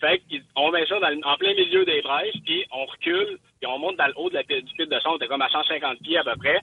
Fait 0.00 0.20
qu'on 0.54 0.70
met 0.72 0.86
ça 0.86 0.98
dans 0.98 1.08
le- 1.08 1.20
en 1.24 1.36
plein 1.36 1.54
milieu 1.54 1.84
des 1.84 2.02
braises, 2.02 2.34
puis 2.44 2.64
on 2.72 2.84
recule, 2.84 3.38
puis 3.60 3.70
on 3.70 3.78
monte 3.78 3.96
dans 3.96 4.06
le 4.06 4.12
haut 4.16 4.28
de 4.28 4.34
la, 4.34 4.42
du 4.42 4.74
pit 4.76 4.88
de 4.88 5.00
son, 5.00 5.10
on 5.10 5.16
était 5.16 5.28
comme 5.28 5.42
à 5.42 5.48
150 5.48 5.98
pieds 6.00 6.18
à 6.18 6.24
peu 6.24 6.36
près. 6.36 6.60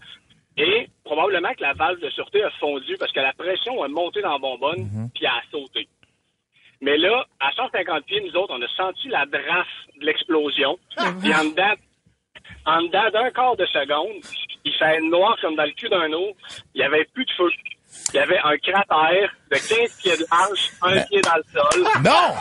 Et 0.57 0.87
probablement 1.03 1.51
que 1.53 1.61
la 1.61 1.73
valve 1.73 1.99
de 1.99 2.09
sûreté 2.11 2.43
a 2.43 2.51
fondu 2.59 2.95
parce 2.99 3.11
que 3.11 3.19
la 3.19 3.33
pression 3.33 3.81
a 3.81 3.87
monté 3.87 4.21
dans 4.21 4.33
la 4.33 4.37
bonbonne, 4.37 5.09
puis 5.15 5.25
elle 5.25 5.31
a 5.31 5.41
sauté. 5.51 5.87
Mais 6.81 6.97
là, 6.97 7.25
à 7.39 7.51
150 7.53 8.05
pieds, 8.05 8.21
nous 8.21 8.35
autres, 8.39 8.53
on 8.55 8.61
a 8.61 8.67
senti 8.75 9.07
la 9.07 9.25
drasse 9.25 9.65
de 9.99 10.05
l'explosion. 10.05 10.77
Puis 11.21 11.33
en 11.33 11.45
dedans, 11.45 11.73
en 12.65 12.81
dedans 12.83 13.09
d'un 13.11 13.31
quart 13.31 13.55
de 13.55 13.65
seconde, 13.65 14.21
il 14.65 14.73
fait 14.73 14.99
noir 15.01 15.37
comme 15.41 15.55
dans 15.55 15.63
le 15.63 15.71
cul 15.71 15.89
d'un 15.89 16.11
eau. 16.13 16.33
Il 16.75 16.79
n'y 16.79 16.83
avait 16.83 17.05
plus 17.05 17.25
de 17.25 17.31
feu. 17.31 17.49
Il 18.13 18.17
y 18.17 18.19
avait 18.19 18.39
un 18.39 18.57
cratère 18.57 19.33
de 19.51 19.55
15 19.55 20.01
pieds 20.01 20.17
de 20.17 20.25
large, 20.29 20.71
un 20.81 21.01
pied 21.05 21.21
dans 21.21 21.35
le 21.35 21.43
sol. 21.53 21.83
Non! 22.03 22.35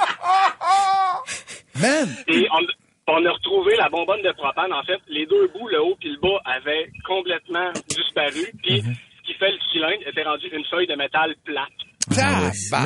Man! 1.80 2.08
Et 2.26 2.48
on, 2.50 2.60
on 3.08 3.24
a 3.24 3.30
retrouvé 3.30 3.74
la 3.76 3.88
bonbonne 3.88 4.22
de 4.22 4.32
propane. 4.32 4.72
En 4.72 4.82
fait, 4.82 5.00
les 5.08 5.26
deux 5.26 5.48
bouts, 5.48 5.68
le 5.68 5.82
haut 5.82 5.96
et 6.02 6.08
le 6.08 6.18
bas, 6.18 6.40
avaient 6.44 6.90
complètement 7.04 7.70
disparu. 7.88 8.46
Puis, 8.62 8.80
ce 8.82 9.22
qui 9.26 9.34
fait 9.34 9.50
le 9.50 9.58
cylindre 9.72 10.06
était 10.06 10.22
rendu 10.22 10.46
une 10.48 10.64
feuille 10.64 10.86
de 10.86 10.94
métal 10.94 11.34
plate. 11.44 11.68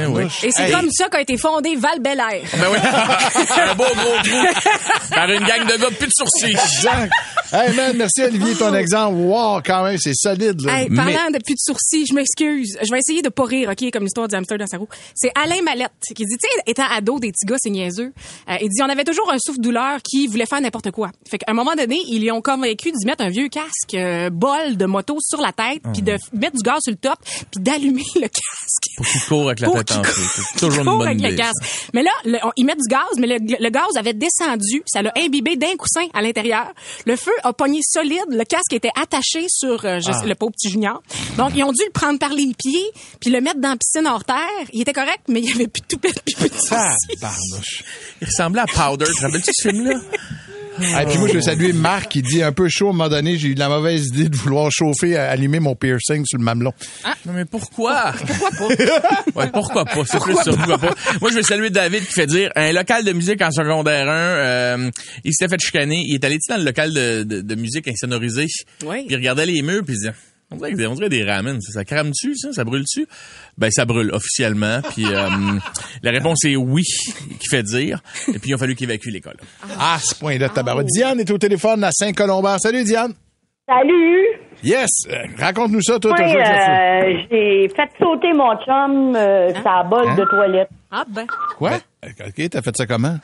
Oui. 0.09 0.25
Et 0.43 0.51
c'est 0.51 0.67
Hey. 0.67 0.73
comme 0.73 0.91
ça 0.91 1.09
qu'a 1.09 1.21
été 1.21 1.37
fondé 1.37 1.77
Val 1.77 2.01
Belair. 2.01 2.43
Ben 2.53 2.67
oui. 2.73 2.79
un 3.71 3.75
beau 3.75 3.85
gros 3.85 4.23
trou. 4.23 5.11
Par 5.15 5.31
une 5.31 5.45
gang 5.45 5.67
de 5.67 5.77
gars 5.81 5.91
plus 5.99 6.07
de 6.09 6.13
sourcils. 6.17 6.53
Exact. 6.53 7.13
Hey 7.53 7.75
man, 7.77 7.97
merci 7.97 8.23
Olivier, 8.23 8.55
ton 8.55 8.75
exemple. 8.75 9.15
Wow, 9.17 9.61
quand 9.65 9.85
même, 9.85 9.99
c'est 9.99 10.15
solide. 10.15 10.61
Là. 10.63 10.81
Hey, 10.83 10.89
parlant 10.91 11.31
de 11.31 11.39
plus 11.45 11.55
de 11.55 11.61
sourcils, 11.61 12.05
je 12.09 12.15
m'excuse. 12.15 12.77
Je 12.83 12.91
vais 12.91 12.99
essayer 12.99 13.23
de 13.23 13.29
pas 13.29 13.45
rire, 13.45 13.71
OK, 13.71 13.91
comme 13.93 14.03
l'histoire 14.03 14.27
du 14.29 14.35
hamster 14.35 14.59
dans 14.59 14.67
sa 14.67 14.79
roue. 14.79 14.89
C'est 15.15 15.31
Alain 15.41 15.63
Mallette 15.63 15.93
qui 16.09 16.25
dit, 16.25 16.37
tu 16.37 16.49
sais, 16.49 16.63
étant 16.67 16.85
ado, 16.91 17.21
des 17.21 17.31
petits 17.31 17.47
gars, 17.47 17.57
c'est 17.59 17.71
niaiseux. 17.71 18.13
Euh, 18.49 18.57
il 18.61 18.69
dit, 18.69 18.83
on 18.83 18.89
avait 18.89 19.05
toujours 19.05 19.31
un 19.33 19.39
souffle-douleur 19.39 19.99
qui 20.03 20.27
voulait 20.27 20.47
faire 20.47 20.61
n'importe 20.61 20.91
quoi. 20.91 21.11
Fait 21.31 21.39
qu'à 21.39 21.51
un 21.51 21.55
moment 21.55 21.75
donné, 21.77 22.01
ils 22.09 22.21
lui 22.21 22.31
ont 22.33 22.43
convaincu 22.43 22.91
d'y 22.93 23.07
mettre 23.07 23.23
un 23.23 23.31
vieux 23.31 23.49
casque 23.49 23.95
euh, 23.95 24.29
bol 24.31 24.77
de 24.77 24.87
moto 24.87 25.19
sur 25.21 25.41
la 25.41 25.53
tête, 25.53 25.83
puis 25.93 26.03
de 26.03 26.17
mettre 26.33 26.57
du 26.57 26.63
gaz 26.63 26.81
sur 26.83 26.91
le 26.93 26.97
top, 26.99 27.19
puis 27.25 27.63
d'allumer 27.63 28.03
le 28.17 28.23
casque. 28.29 29.16
Qu'il 29.19 29.29
court 29.29 29.47
avec 29.47 29.61
la 29.61 29.69
tête 29.71 29.93
en 29.93 30.03
feu. 30.05 30.43
Toujours 30.59 30.79
une 30.81 30.85
bonne 30.85 31.09
avec 31.09 31.21
le. 31.21 31.37
Mais 31.95 32.03
là, 32.03 32.11
le- 32.25 32.39
on- 32.45 32.53
ils 32.57 32.65
mettent 32.65 32.79
du 32.81 32.89
gaz, 32.89 33.03
mais 33.19 33.27
le, 33.27 33.37
le 33.39 33.71
gaz 33.71 33.87
avait 33.97 34.13
descendu, 34.15 34.83
ça 34.87 35.03
l'a 35.03 35.13
imbibé 35.17 35.57
d'un 35.57 35.75
coussin 35.77 36.07
à 36.15 36.23
l'intérieur. 36.23 36.67
Le 37.07 37.17
feu 37.17 37.33
a 37.43 37.53
pogné 37.53 37.81
solide, 37.83 38.25
le 38.31 38.45
casque 38.45 38.73
était 38.73 38.91
attaché 39.01 39.47
sur 39.49 39.85
euh, 39.85 40.01
je 40.01 40.11
Ah. 40.11 40.21
sais- 40.21 40.27
le 40.27 40.35
pauvre 40.35 40.53
petit 40.53 40.71
junior. 40.71 41.03
Donc 41.37 41.53
ils 41.55 41.63
ont 41.65 41.73
dû 41.73 41.83
le 41.85 41.93
prendre 41.93 42.19
par 42.19 42.31
les 42.31 42.53
pieds 42.57 42.91
puis 43.21 43.31
le 43.31 43.41
mettre 43.41 43.61
dans 43.61 43.71
la 43.71 43.77
piscine 43.77 44.07
hors 44.07 44.25
terre. 44.25 44.37
Il 44.73 44.81
était 44.83 44.93
correct, 44.93 45.21
mais 45.29 45.41
il 45.41 45.49
y 45.49 45.53
avait 45.53 45.69
plus 45.69 45.81
de 45.83 45.87
toupette 45.87 46.23
plus 46.23 46.35
de. 46.35 46.49
Il 48.21 48.27
ressemblait 48.27 48.63
à 48.63 48.67
Powder. 48.67 49.05
Tu 49.07 49.15
te 49.15 49.23
rappelles-tu 49.23 49.51
ce 49.55 49.69
film-là? 49.69 49.99
Et 50.79 51.07
puis 51.07 51.19
moi, 51.19 51.29
je 51.29 51.35
veux 51.35 51.41
saluer 51.41 51.73
Marc 51.73 52.09
qui 52.09 52.23
dit 52.23 52.43
un 52.43 52.53
peu 52.53 52.69
chaud 52.69 52.87
à 52.87 52.91
un 52.91 52.93
moment 52.93 53.09
donné, 53.09 53.39
j'ai 53.39 53.49
eu 53.49 53.55
la 53.55 53.69
mauvaise 53.69 54.07
idée 54.09 54.29
de 54.29 54.37
vouloir 54.37 54.71
chauffer, 54.71 55.17
allumer 55.17 55.61
mon 55.61 55.75
piercing 55.75 56.25
sur 56.27 56.39
le 56.39 56.45
mamelon. 56.45 56.73
Non, 57.25 57.33
mais 57.33 57.45
pourquoi? 57.45 58.13
Pourquoi 58.27 58.51
pas? 58.51 58.67
ouais, 59.35 59.51
pourquoi 59.53 59.85
pas? 59.85 60.05
C'est 60.07 60.21
plus 60.21 60.35
ça, 60.35 60.53
pourquoi 60.53 60.79
pas? 60.79 60.95
Moi, 61.21 61.31
je 61.31 61.37
vais 61.37 61.43
saluer 61.43 61.71
David 61.71 62.07
qui 62.07 62.13
fait 62.13 62.27
dire, 62.27 62.51
un 62.57 62.73
local 62.73 63.05
de 63.05 63.13
musique 63.13 63.43
en 63.43 63.51
secondaire 63.51 64.09
1, 64.09 64.13
euh, 64.13 64.91
il 65.25 65.33
s'était 65.33 65.49
fait 65.51 65.61
chicaner. 65.61 66.03
Il 66.07 66.15
est 66.15 66.25
allé 66.25 66.37
tu 66.37 66.43
sais, 66.47 66.53
dans 66.55 66.59
le 66.59 66.65
local 66.67 66.93
de, 66.93 67.23
de, 67.23 67.41
de 67.41 67.55
musique 67.55 67.89
insonorisé. 67.89 68.47
Oui. 68.85 69.05
Puis 69.07 69.07
il 69.11 69.17
regardait 69.17 69.47
les 69.47 69.63
murs, 69.63 69.83
puis 69.85 69.95
il 69.95 69.99
disait, 69.99 70.13
on 70.51 70.57
dirait, 70.57 70.73
que- 70.73 70.87
on 70.87 70.95
dirait 70.95 71.09
des 71.09 71.25
ramen. 71.25 71.61
Ça, 71.61 71.73
ça 71.73 71.85
crame-tu, 71.85 72.37
ça? 72.37 72.53
Ça 72.53 72.65
brûle-tu? 72.65 73.07
Ben, 73.59 73.71
ça 73.71 73.85
brûle 73.85 74.11
officiellement. 74.13 74.81
Puis 74.95 75.05
euh, 75.07 75.29
la 76.03 76.11
réponse 76.11 76.45
est 76.45 76.57
oui, 76.57 76.83
qui 77.41 77.49
fait 77.51 77.63
dire. 77.63 78.01
Et 78.29 78.39
puis, 78.39 78.51
il 78.51 78.55
a 78.55 78.59
fallu 78.59 78.75
qu'il 78.75 78.89
évacue 78.91 79.09
l'école. 79.09 79.37
Ah, 79.79 79.95
à 79.95 79.99
ce 79.99 80.15
point-là, 80.19 80.49
tabarouette. 80.49 80.87
Diane 80.87 81.21
est 81.21 81.31
au 81.31 81.39
téléphone 81.39 81.83
à 81.85 81.91
Saint-Colomban. 81.93 82.59
Salut, 82.59 82.85
Diane. 82.85 83.13
Salut! 83.69 84.25
Yes! 84.63 84.89
Euh, 85.11 85.25
Raconte-nous 85.39 85.83
ça, 85.83 85.99
toi, 85.99 86.13
le 86.17 86.29
feu. 86.29 86.39
euh, 86.39 87.23
j'ai 87.29 87.69
fait 87.69 87.91
sauter 87.99 88.33
mon 88.33 88.55
chum 88.65 89.17
euh, 89.17 89.53
sa 89.65 89.83
bolle 89.83 90.09
Hein? 90.11 90.15
de 90.15 90.25
toilette. 90.25 90.69
Ah 90.93 91.05
ben. 91.09 91.27
Quoi? 91.59 91.73
OK, 92.05 92.49
t'as 92.49 92.63
fait 92.63 92.77
ça 92.77 92.87
comment? 92.87 93.17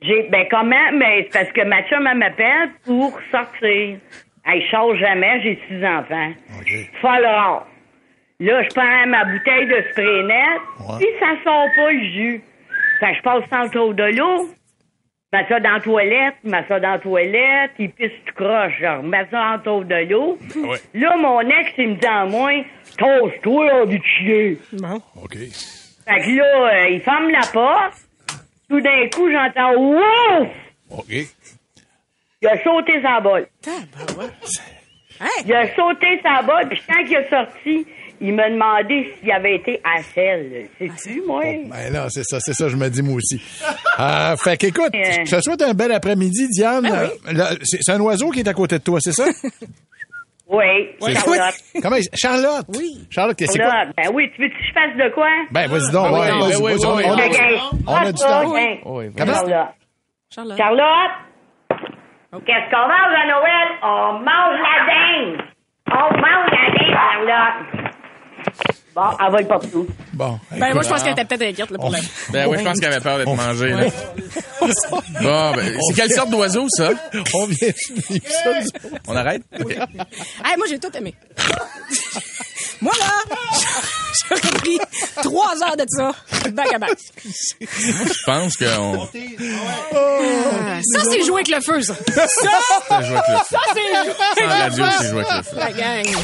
J'ai 0.00 0.28
ben 0.30 0.46
comment? 0.50 0.92
Mais 0.98 1.24
c'est 1.30 1.38
parce 1.40 1.52
que 1.52 1.62
ma 1.68 1.82
chum 1.88 2.06
elle 2.10 2.18
m'appelle 2.18 2.70
pour 2.86 3.12
sortir. 3.30 3.98
Elle 4.46 4.62
change 4.70 4.98
jamais, 4.98 5.40
j'ai 5.42 5.58
six 5.68 5.84
enfants. 5.84 6.32
Falloir. 7.00 7.66
Là, 8.40 8.62
je 8.62 8.68
prends 8.74 9.06
ma 9.06 9.24
bouteille 9.24 9.66
de 9.66 9.84
spray 9.90 10.22
net, 10.24 10.60
puis 10.98 11.06
ça 11.20 11.28
sort 11.44 11.66
pas 11.76 11.90
le 11.92 12.04
jus. 12.12 12.42
Fait 13.00 13.12
que 13.12 13.16
je 13.18 13.22
passe 13.22 13.44
sans 13.50 13.68
trop 13.70 13.92
de 13.94 14.02
l'eau. 14.16 14.48
Je 15.32 15.38
mets 15.38 15.48
ça 15.48 15.58
dans 15.60 15.72
la 15.72 15.80
toilette, 15.80 16.34
je 16.44 16.50
mets 16.50 16.64
ça 16.68 16.78
dans 16.78 16.90
la 16.92 16.98
toilette, 16.98 17.70
il 17.78 17.90
pisse 17.90 18.12
tout 18.26 18.34
croche. 18.34 18.72
Je 18.80 18.86
remets 18.86 19.26
ça 19.30 19.54
en 19.54 19.58
tour 19.58 19.84
de 19.84 20.08
l'eau. 20.08 20.38
Là, 20.94 21.16
mon 21.16 21.40
ex, 21.40 21.72
il 21.78 21.88
me 21.88 21.94
dit 21.94 22.06
à 22.06 22.24
moi, 22.24 22.50
tosse-toi, 22.98 23.82
envie 23.82 23.98
de 23.98 24.04
chier. 24.04 24.58
Bon. 24.74 25.00
OK. 25.22 25.32
Fait 25.34 26.20
que 26.20 26.36
là, 26.36 26.74
euh, 26.84 26.88
il 26.90 27.00
ferme 27.00 27.30
la 27.30 27.40
porte. 27.52 27.94
Tout 28.68 28.80
d'un 28.80 29.08
coup, 29.08 29.30
j'entends 29.30 29.74
Ouf! 29.76 30.48
OK. 30.90 31.12
Il 32.44 32.48
a 32.48 32.62
sauté 32.62 33.00
sa 33.02 33.20
bolle. 33.20 33.46
Il 35.46 35.54
a 35.54 35.66
sauté 35.74 36.20
sa 36.22 36.42
bolle, 36.42 36.68
puis 36.68 36.82
quand 36.86 37.00
il 37.06 37.14
est 37.14 37.30
sorti, 37.30 37.86
il 38.20 38.34
m'a 38.34 38.50
demandé 38.50 39.14
s'il 39.18 39.30
avait 39.32 39.56
été 39.56 39.80
à 39.84 40.02
sel. 40.02 40.66
C'est-tu, 40.78 41.22
moi? 41.26 41.42
Ben 41.66 41.90
là, 41.92 42.06
c'est 42.10 42.24
ça, 42.24 42.38
c'est 42.40 42.52
ça, 42.52 42.68
je 42.68 42.76
me 42.76 42.88
dis 42.90 43.02
moi 43.02 43.14
aussi. 43.16 43.40
Euh, 43.98 44.36
fait 44.36 44.56
qu'écoute, 44.58 44.94
Euh. 44.94 45.24
je 45.24 45.36
te 45.36 45.40
souhaite 45.40 45.62
un 45.62 45.72
bel 45.72 45.90
après-midi, 45.92 46.48
Diane. 46.50 46.82
Ben 46.82 47.10
oui. 47.26 47.38
Euh, 47.40 47.56
c'est 47.62 47.92
un 47.92 48.00
oiseau 48.00 48.30
qui 48.30 48.40
est 48.40 48.48
à 48.48 48.52
côté 48.54 48.78
de 48.78 48.82
toi, 48.84 48.98
c'est 49.00 49.12
ça? 49.12 49.24
Oui, 50.46 50.90
C'est- 51.00 51.14
Charlotte. 51.14 51.54
Comment 51.82 51.96
il- 51.96 52.08
Charlotte? 52.14 52.66
Oui. 52.76 53.06
Charlotte, 53.08 53.34
qu'est-ce 53.36 53.52
que 53.56 53.64
c'est 53.64 53.70
quoi? 53.70 53.84
Ben 53.96 54.10
oui, 54.12 54.30
tu 54.36 54.42
veux 54.42 54.48
que 54.48 54.54
je 54.54 54.72
fasse 54.74 54.94
de 54.94 55.14
quoi? 55.14 55.26
Ben, 55.50 55.66
vas-y 55.68 55.90
donc, 55.90 56.06
Ah 56.06 56.12
oui, 56.12 56.20
ouais, 56.20 56.28
non, 56.28 56.38
vas-y, 56.40 56.50
ben 56.52 56.58
oui, 56.60 56.72
oui, 56.74 56.86
on- 56.86 56.96
oui. 56.96 57.04
on 57.06 57.12
a- 57.18 57.26
Ok. 57.26 57.40
on 57.86 57.94
a 57.94 58.12
du 58.12 58.18
temps. 58.20 58.52
Oui. 58.52 58.80
Oui, 58.84 59.04
Comment? 59.16 59.32
Charlotte. 59.32 60.58
Charlotte? 60.58 61.10
Qu'est-ce 62.40 62.70
qu'on 62.70 62.88
mange 62.88 63.14
à 63.14 63.26
Noël? 63.28 63.68
On 63.82 64.12
mange 64.18 64.58
la 64.60 64.76
dinde. 64.90 65.42
On 65.90 66.10
mange 66.16 66.50
la 66.50 66.66
dinde, 66.74 66.90
Charlotte. 66.92 67.84
Bon, 68.94 69.02
elle 69.26 69.32
va 69.32 69.40
être 69.40 69.48
partout. 69.48 69.86
Bon. 70.12 70.38
Ben 70.52 70.72
moi 70.72 70.82
je 70.84 70.88
pense 70.88 71.02
qu'elle 71.02 71.12
était 71.12 71.24
peut-être 71.24 71.42
inquiète 71.50 71.70
là, 71.70 71.78
pour 71.78 71.90
la. 71.90 71.98
Ben 72.30 72.46
oui, 72.48 72.58
je 72.60 72.64
pense 72.64 72.78
qu'elle 72.78 72.92
avait 72.92 73.02
peur 73.02 73.18
d'être 73.18 73.34
mangée. 73.34 73.70
là. 73.70 73.86
Bon, 75.20 75.52
ben, 75.52 75.78
c'est 75.88 75.94
quelle 75.94 76.10
sorte 76.10 76.30
d'oiseau, 76.30 76.64
ça? 76.70 76.90
On 77.34 77.46
vient 77.46 77.68
ça. 78.24 78.50
On 79.06 79.14
arrête? 79.14 79.42
OK. 79.60 79.72
Hey, 79.72 80.56
moi, 80.56 80.66
j'ai 80.70 80.78
tout 80.78 80.96
aimé. 80.96 81.14
moi, 82.80 82.92
là, 82.98 83.36
j'aurais 84.28 84.40
pris 84.58 84.78
trois 85.22 85.54
heures 85.62 85.76
de 85.76 85.84
ça, 85.88 86.12
back 86.50 86.72
à 86.74 86.78
back. 86.78 86.98
Moi, 87.60 88.06
je 88.06 88.24
pense 88.24 88.56
qu'on... 88.56 89.08
Ah, 89.94 90.80
ça, 90.82 91.00
c'est 91.10 91.22
jouer 91.24 91.42
avec 91.42 91.48
le 91.48 91.60
feu, 91.60 91.80
ça. 91.82 91.94
Ça, 92.14 92.26
Ça, 92.88 93.02
jouer 93.02 93.16
avec 93.16 93.28
le 93.28 93.36
feu. 93.38 93.44
ça, 93.50 93.58
c'est 93.74 93.80
c'est 94.36 94.76
jouer 94.76 95.22
avec 95.22 95.36
le 95.36 95.42
feu. 95.42 95.56
La 95.56 95.72
gang. 95.72 96.16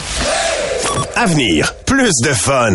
Avenir, 1.16 1.74
plus 1.84 2.12
de 2.22 2.32
fun. 2.32 2.74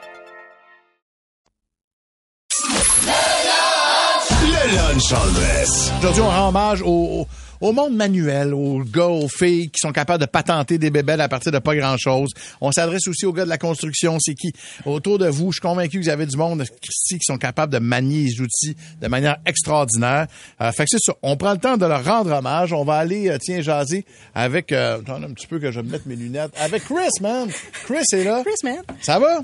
Aujourd'hui, 5.03 6.21
on 6.21 6.29
rend 6.29 6.49
hommage 6.49 6.83
au, 6.83 7.25
monde 7.59 7.95
manuel, 7.95 8.53
aux 8.53 8.83
gars, 8.83 9.07
aux 9.07 9.27
filles 9.27 9.71
qui 9.71 9.79
sont 9.79 9.91
capables 9.91 10.21
de 10.21 10.29
patenter 10.29 10.77
des 10.77 10.91
bébelles 10.91 11.21
à 11.21 11.27
partir 11.27 11.51
de 11.51 11.57
pas 11.57 11.75
grand-chose. 11.75 12.29
On 12.61 12.71
s'adresse 12.71 13.07
aussi 13.07 13.25
aux 13.25 13.33
gars 13.33 13.45
de 13.45 13.49
la 13.49 13.57
construction. 13.57 14.17
C'est 14.19 14.35
qui? 14.35 14.53
Autour 14.85 15.17
de 15.17 15.27
vous, 15.27 15.51
je 15.51 15.55
suis 15.55 15.61
convaincu 15.61 15.99
que 15.99 16.03
vous 16.03 16.09
avez 16.09 16.27
du 16.27 16.37
monde, 16.37 16.63
Christy, 16.81 17.17
qui 17.17 17.25
sont 17.25 17.39
capables 17.39 17.73
de 17.73 17.79
manier 17.79 18.25
les 18.25 18.41
outils 18.41 18.77
de 19.01 19.07
manière 19.07 19.37
extraordinaire. 19.47 20.27
Euh, 20.61 20.71
fait 20.71 20.83
que 20.83 20.91
c'est 20.91 21.03
ça. 21.03 21.13
On 21.23 21.35
prend 21.35 21.53
le 21.53 21.59
temps 21.59 21.77
de 21.77 21.85
leur 21.87 22.05
rendre 22.05 22.31
hommage. 22.31 22.71
On 22.71 22.83
va 22.83 22.97
aller, 22.97 23.27
euh, 23.29 23.39
tiens, 23.41 23.61
jaser 23.61 24.05
avec... 24.35 24.71
Euh, 24.71 24.99
attends 24.99 25.23
un 25.23 25.33
petit 25.33 25.47
peu 25.47 25.57
que 25.57 25.71
je 25.71 25.81
me 25.81 25.89
mette 25.89 26.05
mes 26.05 26.15
lunettes. 26.15 26.51
Avec 26.59 26.83
Chris, 26.83 27.09
man. 27.21 27.49
Chris 27.85 28.05
est 28.13 28.23
là. 28.23 28.43
Chris, 28.45 28.53
man. 28.63 28.83
Ça 29.01 29.17
va? 29.17 29.41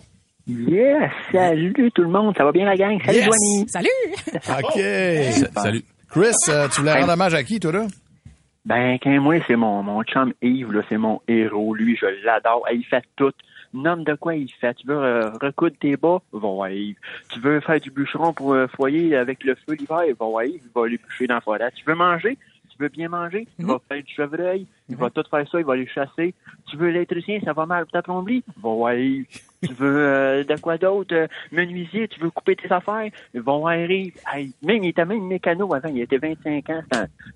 Yes! 0.48 1.12
Salut 1.32 1.74
tout 1.94 2.02
le 2.02 2.08
monde, 2.08 2.36
ça 2.38 2.46
va 2.46 2.52
bien 2.54 2.66
la 2.66 2.78
gang? 2.78 3.02
Salut 3.04 3.18
Yes. 3.18 3.26
Joanie! 3.26 3.68
Salut! 3.68 4.64
OK. 4.64 5.52
Salut. 5.62 5.84
Chris, 6.10 6.32
euh, 6.50 6.68
tu 6.70 6.80
voulais 6.80 6.94
rendre 6.94 7.12
hommage 7.14 7.34
à 7.34 7.44
qui, 7.44 7.60
toi, 7.60 7.72
là? 7.74 7.88
Ben, 8.66 8.98
quand 9.02 9.10
moi, 9.22 9.36
c'est 9.46 9.56
mon, 9.58 9.84
mon 9.84 10.04
chum 10.04 10.34
Yves, 10.42 10.72
là, 10.72 10.82
c'est 10.88 10.98
mon 10.98 11.22
héros. 11.28 11.74
Lui, 11.76 11.98
je 11.98 12.06
l'adore. 12.26 12.66
Il 12.74 12.84
fait 12.86 13.04
tout. 13.18 13.32
Nomme 13.74 14.06
de 14.06 14.14
quoi 14.14 14.36
il 14.36 14.50
fait. 14.62 14.74
Tu 14.76 14.88
veux 14.88 14.96
euh, 14.98 15.30
recoudre 15.42 15.76
tes 15.80 15.98
bas? 15.98 16.20
Va 16.32 16.40
voir 16.40 16.70
Yves. 16.70 16.96
Tu 17.30 17.40
veux 17.42 17.60
faire 17.60 17.80
du 17.82 17.92
bûcheron 17.92 18.32
pour 18.34 18.54
euh, 18.54 18.68
foyer 18.68 19.16
avec 19.18 19.44
le 19.44 19.56
feu 19.56 19.74
l'hiver? 19.74 20.02
Va 20.18 20.26
voir 20.26 20.46
Yves. 20.46 20.62
Il 20.64 20.72
va 20.74 20.86
aller 20.86 20.98
bûcher 20.98 21.28
dans 21.28 21.36
la 21.36 21.42
forêt. 21.42 21.72
Tu 21.76 21.84
veux 21.86 21.96
manger? 21.96 22.38
Tu 22.70 22.78
veux 22.80 22.90
bien 22.90 23.10
manger? 23.10 23.48
Il 23.60 23.66
va 23.66 23.80
faire 23.90 24.02
du 24.04 24.14
chevreuil. 24.14 24.66
Il 24.90 24.96
va 24.96 25.10
tout 25.10 25.24
faire 25.30 25.46
ça. 25.50 25.60
Il 25.60 25.66
va 25.66 25.74
aller 25.74 25.88
chasser. 25.88 26.34
Tu 26.70 26.78
veux 26.78 26.88
l'électricien? 26.88 27.40
Ça 27.44 27.52
va 27.54 27.66
mal 27.66 27.84
pour 27.84 27.92
ta 27.92 28.02
plomberie? 28.02 28.44
Va 28.62 28.70
voir 28.70 28.94
Yves. 28.94 29.26
Tu 29.64 29.74
veux 29.74 29.98
euh, 29.98 30.44
de 30.44 30.56
quoi 30.60 30.78
d'autre? 30.78 31.16
Euh, 31.16 31.28
menuisier? 31.52 32.08
Tu 32.08 32.20
veux 32.20 32.30
couper 32.30 32.56
tes 32.56 32.72
affaires? 32.72 33.10
Va 33.34 33.42
voir 33.42 33.76
Yves. 33.76 34.14
Hey, 34.32 34.52
même, 34.64 34.84
il 34.84 34.90
était 34.90 35.06
même 35.06 35.26
mécano 35.26 35.74
avant. 35.74 35.90
Il 35.90 36.02
était 36.02 36.18
25 36.18 36.70
ans. 36.70 36.82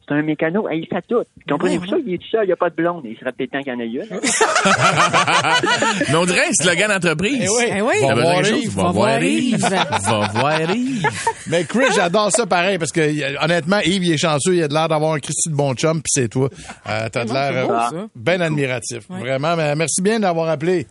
C'est 0.08 0.14
un, 0.14 0.22
mécano. 0.22 0.70
Hey, 0.70 0.82
il 0.82 0.88
fait 0.88 1.04
tout. 1.08 1.24
Comprenez-vous 1.50 1.88
ça? 1.88 1.96
Il 2.06 2.14
est 2.14 2.18
tout 2.20 2.28
seul. 2.30 2.44
Il 2.44 2.48
n'y 2.48 2.54
a 2.54 2.58
pas 2.58 2.70
de 2.70 2.76
blonde. 2.76 3.04
Il 3.06 3.18
serait 3.18 3.32
peut-être 3.32 3.52
temps 3.52 3.62
qu'il 3.62 3.74
y 3.74 3.76
en 3.76 3.80
ait 3.80 3.88
une. 3.88 4.02
Mais 6.10 6.16
on 6.16 6.26
dirait 6.26 6.48
un 6.48 6.54
slogan 6.54 6.90
d'entreprise. 6.90 7.44
Eh 7.44 7.82
oui. 7.82 7.94
Eh 8.02 8.08
Va 8.08 8.14
voir. 8.16 8.46
Yves. 8.46 8.76
Va 8.76 8.92
voir 8.92 9.24
Yves. 9.24 9.60
Va 9.70 10.28
voir 10.34 10.76
Yves. 10.76 11.08
Mais 11.48 11.64
Chris, 11.64 11.86
j'adore 11.96 12.32
ça 12.32 12.46
pareil 12.46 12.78
parce 12.78 12.92
que 12.92 13.12
y 13.12 13.24
honnêtement, 13.42 13.80
Yves, 13.80 14.04
il 14.04 14.14
est 14.14 14.18
chanceux, 14.18 14.56
il 14.56 14.64
a 14.64 14.68
de 14.68 14.74
l'air 14.74 14.88
d'avoir 14.88 15.14
un 15.14 15.20
Christy 15.20 15.50
de 15.50 15.56
bon 15.56 15.74
chum, 15.74 16.02
puis 16.02 16.12
c'est 16.12 16.30
toi. 16.30 16.50
Euh, 16.88 17.10
T'as 17.12 17.26
de 17.26 17.34
l'air 17.34 17.52
euh, 17.54 17.68
ça. 17.68 17.92
bien 18.16 18.42
admiratif. 18.42 19.10
Ouais. 19.10 19.20
Vraiment, 19.20 19.56
mais 19.56 19.76
merci 19.76 20.02
bien 20.02 20.20
d'avoir 20.20 20.50
appelé. 20.50 20.88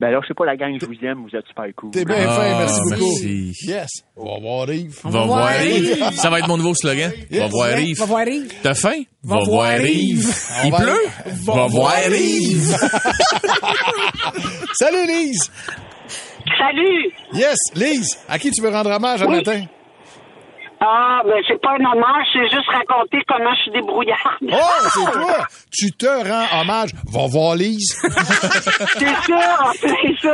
Ben 0.00 0.08
alors, 0.08 0.22
je 0.22 0.28
sais 0.28 0.34
pas, 0.34 0.44
la 0.44 0.56
gang, 0.56 0.76
je 0.80 0.86
vous 0.86 0.94
aime. 1.04 1.22
Vous 1.22 1.36
êtes 1.36 1.46
super 1.46 1.66
cool. 1.76 1.90
T'es 1.92 2.04
bien 2.04 2.16
Ah, 2.28 2.34
fin, 2.34 2.58
merci 2.58 2.80
beaucoup. 2.82 3.12
merci. 3.22 3.54
Yes. 3.68 3.88
On 4.16 4.24
va 4.34 4.40
voir 4.40 4.72
Yves. 4.72 5.00
Va 5.04 5.24
voir 5.24 5.62
Yves. 5.64 6.10
Ça 6.14 6.30
va 6.30 6.38
être 6.40 6.48
mon 6.48 6.56
nouveau 6.56 6.74
slogan. 6.74 7.12
Va 7.30 7.46
voir 7.46 7.78
Yves. 7.78 7.98
Va 7.98 8.04
voir 8.04 8.26
Yves. 8.26 8.52
T'as 8.62 8.74
faim? 8.74 9.02
Va 9.22 9.38
voir 9.44 9.80
Yves. 9.80 10.34
Il 10.64 10.70
va- 10.72 10.78
pleut? 10.78 11.10
Va 11.44 11.66
voir 11.68 12.08
Yves. 12.10 12.76
Salut 14.74 15.06
Lise. 15.06 15.50
Salut! 16.58 17.12
Yes, 17.32 17.56
Lise. 17.74 18.18
À 18.28 18.38
qui 18.38 18.50
tu 18.50 18.60
veux 18.62 18.68
rendre 18.70 18.90
hommage 18.90 19.22
un 19.22 19.26
Oui. 19.26 19.36
matin? 19.36 19.64
Ah, 20.80 21.22
ben 21.24 21.42
c'est 21.48 21.60
pas 21.60 21.72
un 21.72 21.84
hommage, 21.84 22.26
c'est 22.32 22.48
juste 22.48 22.68
raconter 22.68 23.18
comment 23.26 23.54
je 23.54 23.62
suis 23.62 23.70
débrouillarde. 23.70 24.20
Oh, 24.42 24.56
c'est 24.92 25.12
toi. 25.12 25.46
Tu 25.72 25.90
te 25.92 26.06
rends 26.06 26.60
hommage. 26.60 26.90
Va 27.12 27.26
voir 27.30 27.54
Lise. 27.54 27.96
c'est 28.02 29.06
ça, 29.06 29.72
c'est 29.74 30.16
ça. 30.20 30.32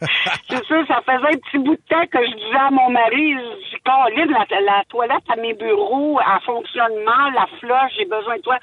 Yes, 0.00 0.10
c'est 0.48 0.64
ça, 0.66 0.76
ça 0.88 1.00
faisait 1.04 1.34
un 1.34 1.38
petit 1.38 1.58
bout 1.58 1.76
de 1.76 1.82
temps 1.88 2.06
que 2.10 2.24
je 2.24 2.32
disais 2.34 2.56
à 2.56 2.70
mon 2.70 2.90
mari, 2.90 3.34
je 3.34 3.76
Caroline, 3.84 4.30
la, 4.30 4.60
la 4.60 4.82
toilette 4.88 5.28
à 5.28 5.36
mes 5.36 5.54
bureaux, 5.54 6.18
elle 6.20 6.44
fonctionne 6.44 7.04
mal, 7.04 7.34
la 7.34 7.46
floche, 7.58 7.92
j'ai 7.98 8.06
besoin 8.06 8.36
de 8.36 8.42
toi. 8.42 8.56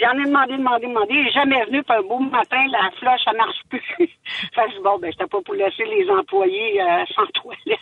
J'en 0.00 0.18
ai 0.18 0.24
demandé, 0.24 0.56
demandé, 0.56 0.86
demandé, 0.86 1.14
il 1.14 1.32
jamais 1.32 1.64
venu, 1.64 1.82
puis 1.82 1.96
un 1.96 2.02
beau 2.02 2.18
matin, 2.18 2.62
la 2.70 2.90
floche, 2.98 3.20
ça 3.24 3.32
marche 3.32 3.58
plus. 3.70 3.82
fait 3.98 4.06
que 4.06 4.70
je 4.70 4.76
dis, 4.76 4.82
bon, 4.82 4.98
ben, 4.98 5.10
j'étais 5.10 5.26
pas 5.26 5.40
pour 5.40 5.54
laisser 5.54 5.84
les 5.84 6.08
employés 6.10 6.80
euh, 6.80 7.04
sans 7.14 7.26
toilette. 7.32 7.80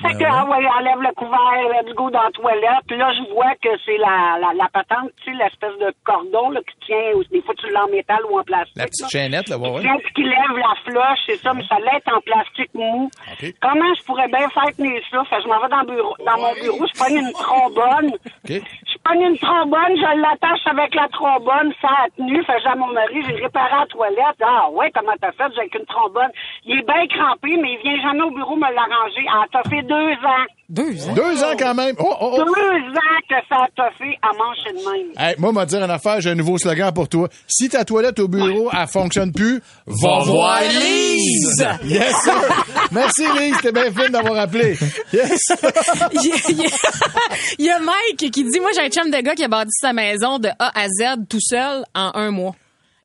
Fait 0.00 0.14
que, 0.18 0.24
ah 0.24 0.44
ouais, 0.46 0.66
enlève 0.66 1.00
le 1.00 1.14
couvert, 1.14 1.68
let's 1.70 1.94
go 1.94 2.10
dans 2.10 2.22
la 2.22 2.30
toilette. 2.30 2.82
Puis 2.88 2.96
là, 2.96 3.12
je 3.12 3.32
vois 3.32 3.54
que 3.62 3.68
c'est 3.84 3.98
la, 3.98 4.38
la, 4.40 4.52
la 4.54 4.68
patente, 4.68 5.10
tu 5.22 5.30
sais, 5.30 5.38
l'espèce 5.38 5.78
de 5.78 5.94
cordon 6.04 6.50
là, 6.50 6.60
qui 6.60 6.86
tient, 6.86 7.12
ou 7.14 7.22
des 7.24 7.42
fois 7.42 7.54
tu 7.58 7.70
l'as 7.70 7.84
en 7.84 7.88
métal 7.88 8.18
ou 8.28 8.38
en 8.38 8.42
plastique. 8.42 8.76
La 8.76 8.86
petite 8.86 9.02
là. 9.02 9.08
chaînette, 9.08 9.48
là, 9.48 9.58
ouais, 9.58 9.70
ouais. 9.70 9.82
Qui 10.14 10.24
lève 10.24 10.56
la 10.56 10.74
floche, 10.84 11.18
c'est 11.26 11.36
ça, 11.36 11.52
mais 11.54 11.64
ça 11.68 11.76
l'est 11.78 12.12
en 12.12 12.20
plastique 12.20 12.74
mou. 12.74 13.08
OK. 13.32 13.54
Comment 13.60 13.94
je 13.94 14.02
pourrais 14.04 14.28
bien 14.28 14.48
faire 14.50 14.74
tenir 14.76 15.00
ça? 15.10 15.22
Fait 15.30 15.36
que 15.36 15.42
je 15.42 15.48
m'en 15.48 15.60
vais 15.60 15.68
dans, 15.68 15.80
le 15.80 15.94
bureau, 15.94 16.14
dans 16.26 16.38
mon 16.38 16.54
bureau, 16.54 16.86
je 16.92 16.98
pogne 16.98 17.18
une 17.18 17.32
trombone. 17.32 18.10
OK. 18.14 18.50
Je 18.50 18.98
pogne 19.04 19.22
une 19.22 19.38
trombone, 19.38 19.96
je 19.96 20.20
l'attache 20.20 20.66
avec 20.66 20.94
la 20.94 21.08
trombone, 21.08 21.41
ça 21.80 21.88
a 22.04 22.10
tenu. 22.16 22.42
Fait 22.44 22.66
à 22.66 22.74
mon 22.74 22.88
mari, 22.88 23.22
j'ai 23.26 23.34
réparé 23.34 23.70
la 23.80 23.86
toilette. 23.86 24.40
Ah 24.42 24.70
ouais, 24.70 24.90
comment 24.94 25.12
t'as 25.20 25.32
fait? 25.32 25.52
J'ai 25.54 25.60
avec 25.60 25.74
une 25.74 25.86
trombone. 25.86 26.30
Il 26.64 26.78
est 26.78 26.82
bien 26.82 27.06
crampé, 27.06 27.56
mais 27.56 27.72
il 27.74 27.78
vient 27.82 28.00
jamais 28.02 28.22
au 28.22 28.30
bureau 28.30 28.56
me 28.56 28.62
l'arranger. 28.72 29.26
Ah, 29.32 29.44
t'as 29.50 29.68
fait 29.68 29.82
deux 29.82 30.12
ans. 30.24 30.46
Deux 30.72 31.06
ans? 31.06 31.12
Deux 31.12 31.44
ans 31.44 31.52
quand 31.58 31.74
même. 31.74 31.94
Oh, 31.98 32.14
oh, 32.18 32.30
oh. 32.32 32.36
Deux 32.38 32.42
ans 32.42 33.20
que 33.28 33.34
ça 33.46 33.66
t'a 33.76 33.90
fait 33.98 34.16
à 34.22 34.32
manger 34.32 34.72
de 34.72 34.90
même. 34.90 35.12
Hey, 35.18 35.34
moi, 35.38 35.52
m'a 35.52 35.66
dire 35.66 35.84
une 35.84 35.90
affaire, 35.90 36.18
j'ai 36.22 36.30
un 36.30 36.34
nouveau 36.34 36.56
slogan 36.56 36.90
pour 36.94 37.10
toi. 37.10 37.28
Si 37.46 37.68
ta 37.68 37.84
toilette 37.84 38.18
au 38.20 38.26
bureau, 38.28 38.70
elle 38.72 38.86
fonctionne 38.88 39.32
plus, 39.32 39.60
va 39.86 40.18
voir 40.24 40.60
Lise! 40.62 41.66
Yes, 41.84 42.14
sir. 42.24 42.34
Merci, 42.90 43.24
Lise. 43.38 43.56
T'es 43.60 43.70
bien 43.72 43.92
fine 43.92 44.08
d'avoir 44.12 44.38
appelé. 44.40 44.74
Yes. 45.12 45.40
il, 46.12 46.56
y 46.56 46.64
a, 46.64 46.68
il 47.58 47.64
y 47.66 47.68
Mike 47.68 48.30
qui 48.32 48.42
dit 48.44 48.58
Moi, 48.60 48.70
j'ai 48.74 48.82
un 48.86 48.88
chum 48.88 49.10
de 49.10 49.18
gars 49.20 49.34
qui 49.34 49.44
a 49.44 49.48
bâti 49.48 49.70
sa 49.78 49.92
maison 49.92 50.38
de 50.38 50.48
A 50.58 50.72
à 50.80 50.88
Z 50.88 51.26
tout 51.28 51.40
seul 51.40 51.84
en 51.94 52.12
un 52.14 52.30
mois. 52.30 52.54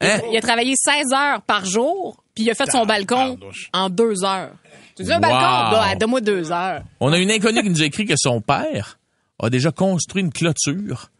Il, 0.01 0.07
a- 0.07 0.15
Hein? 0.15 0.19
il 0.31 0.37
a 0.37 0.41
travaillé 0.41 0.73
16 0.77 1.11
heures 1.13 1.41
par 1.41 1.65
jour, 1.65 2.17
puis 2.35 2.43
il 2.43 2.51
a 2.51 2.53
fait 2.53 2.69
son 2.69 2.85
balcon 2.85 3.35
Tabarnouche. 3.35 3.69
en 3.73 3.89
deux 3.89 4.23
heures. 4.23 4.51
Tu 4.97 5.03
dis 5.03 5.11
un 5.13 5.15
Wow. 5.15 5.21
balcon? 5.21 5.97
Donne-moi 5.99 6.21
deux 6.21 6.51
heures. 6.51 6.81
On 6.99 7.13
a 7.13 7.17
une 7.17 7.29
inconnue 7.31 7.61
qui 7.61 7.69
nous 7.69 7.81
a 7.81 7.85
écrit 7.85 8.05
que 8.05 8.15
son 8.17 8.41
père 8.41 8.99
a 9.39 9.49
déjà 9.49 9.71
construit 9.71 10.23
une 10.23 10.33
clôture. 10.33 11.11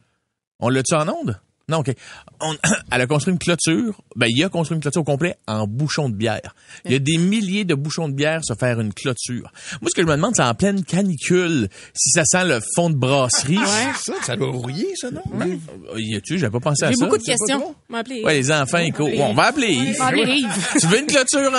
On 0.60 0.70
l'a-tu 0.70 0.96
en 0.96 1.08
onde? 1.08 1.40
Non, 1.70 1.80
OK. 1.80 1.92
On- 2.40 2.56
elle 2.92 3.02
a 3.02 3.08
construit 3.08 3.34
une 3.34 3.40
clôture. 3.40 4.00
Ben, 4.16 4.28
il 4.30 4.42
a 4.42 4.48
construit 4.48 4.76
une 4.76 4.82
clôture 4.82 5.02
au 5.02 5.04
complet 5.04 5.36
en 5.48 5.68
bouchon 5.68 6.08
de 6.08 6.16
bière. 6.16 6.56
Il 6.86 6.94
y 6.94 6.96
a 6.96 7.00
des 7.00 7.18
milliers 7.18 7.66
de 7.66 7.76
bouchons 7.76 8.08
de 8.08 8.14
bière 8.14 8.40
se 8.44 8.54
faire 8.54 8.80
une 8.80 8.94
clôture. 8.94 9.52
Moi, 9.82 9.90
ce 9.90 9.96
que 9.96 10.02
je 10.02 10.08
me 10.08 10.16
demande, 10.16 10.34
c'est 10.36 10.44
en 10.44 10.54
pleine 10.54 10.86
canicule, 10.86 11.68
si 11.94 12.12
ça 12.12 12.24
sent 12.24 12.46
le 12.46 12.60
fond 12.76 12.90
de 12.90 12.96
brasserie. 12.96 13.60
Ça, 14.02 14.14
ça 14.24 14.36
doit 14.38 14.50
rouiller, 14.52 14.94
ça, 14.96 15.12
non? 15.12 15.22
Euh, 15.42 16.00
Y 16.00 16.16
a-tu? 16.16 16.38
J'avais 16.40 16.52
pas 16.54 16.62
pensé 16.62 16.86
à 16.86 16.90
J'ai 16.92 16.96
ça. 16.96 17.06
beaucoup 17.06 17.18
de 17.18 17.24
questions. 17.24 17.60
trop? 17.60 17.76
On 17.90 17.94
m'a 17.94 18.00
appelé. 18.00 18.24
Ouais, 18.24 18.36
les 18.36 18.50
enfants, 18.52 18.78
ils 18.78 18.94
courent. 18.94 19.10
On 19.20 19.34
va 19.34 19.44
appeler 19.48 19.74
Yves. 19.74 19.96
On 20.00 20.04
va 20.04 20.08
appeler 20.08 20.36
Yves. 20.38 20.68
Tu 20.80 20.88
veux 20.88 21.00
une 21.00 21.08
clôture 21.08 21.52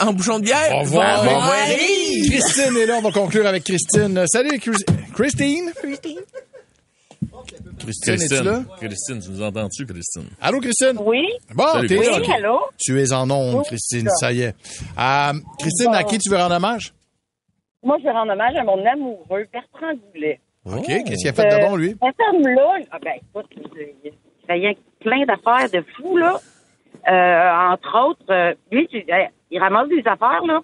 en, 0.00 0.06
en 0.08 0.12
bouchon 0.12 0.38
de 0.38 0.44
bière? 0.44 0.76
Au 0.76 0.80
revoir. 0.82 1.24
Va 1.24 1.30
voir 1.32 1.54
Yves. 1.70 2.30
Christine 2.30 2.76
est 2.76 2.86
là, 2.86 2.94
on 2.98 3.02
va 3.02 3.10
conclure 3.10 3.46
avec 3.46 3.64
Christine. 3.64 4.22
Salut, 4.32 4.60
Chris- 4.60 4.84
Christine. 5.12 5.72
Christine. 7.86 8.14
Christine, 8.16 8.36
es-tu 8.38 8.44
là? 8.44 8.62
Christine, 8.78 9.20
tu 9.20 9.30
nous 9.30 9.42
entends-tu, 9.42 9.86
Christine? 9.86 10.28
Allô, 10.40 10.60
Christine? 10.60 10.96
Oui? 11.00 11.26
Bon, 11.54 11.64
Salut, 11.72 11.88
t'es 11.88 11.96
là. 11.96 12.18
Oui, 12.20 12.32
allô? 12.32 12.60
Tu 12.78 13.00
es 13.00 13.12
en 13.12 13.30
onde, 13.30 13.56
Oui, 13.56 13.64
Christine, 13.66 14.08
ça. 14.08 14.26
ça 14.26 14.32
y 14.32 14.42
est. 14.42 14.54
Euh, 14.98 15.32
Christine, 15.58 15.94
à 15.94 16.04
qui 16.04 16.18
tu 16.18 16.28
veux 16.30 16.36
rendre 16.36 16.56
hommage? 16.56 16.92
Moi, 17.82 17.96
je 17.98 18.04
vais 18.04 18.10
rendre 18.10 18.32
hommage 18.32 18.56
à 18.56 18.64
mon 18.64 18.84
amoureux, 18.84 19.46
Bertrand 19.52 19.94
Goulet. 20.12 20.40
OK, 20.64 20.84
qu'est-ce 20.86 21.14
qu'il 21.22 21.28
a 21.28 21.32
fait 21.32 21.44
de 21.60 21.66
bon, 21.68 21.76
lui? 21.76 21.90
Cet 22.02 22.16
homme-là, 22.28 22.78
ah 22.90 22.98
ben, 23.02 23.12
écoute, 23.16 23.46
il 23.56 23.88
il 24.04 24.12
fait 24.46 24.78
plein 25.00 25.24
d'affaires 25.24 25.70
de 25.70 25.84
fou, 25.96 26.16
là. 26.16 26.38
Euh, 27.08 27.72
entre 27.72 28.08
autres, 28.08 28.30
euh, 28.32 28.54
lui, 28.72 28.88
tu- 28.88 28.98
euh, 29.08 29.24
il 29.50 29.60
ramasse 29.60 29.88
des 29.88 30.02
affaires, 30.06 30.44
là. 30.44 30.60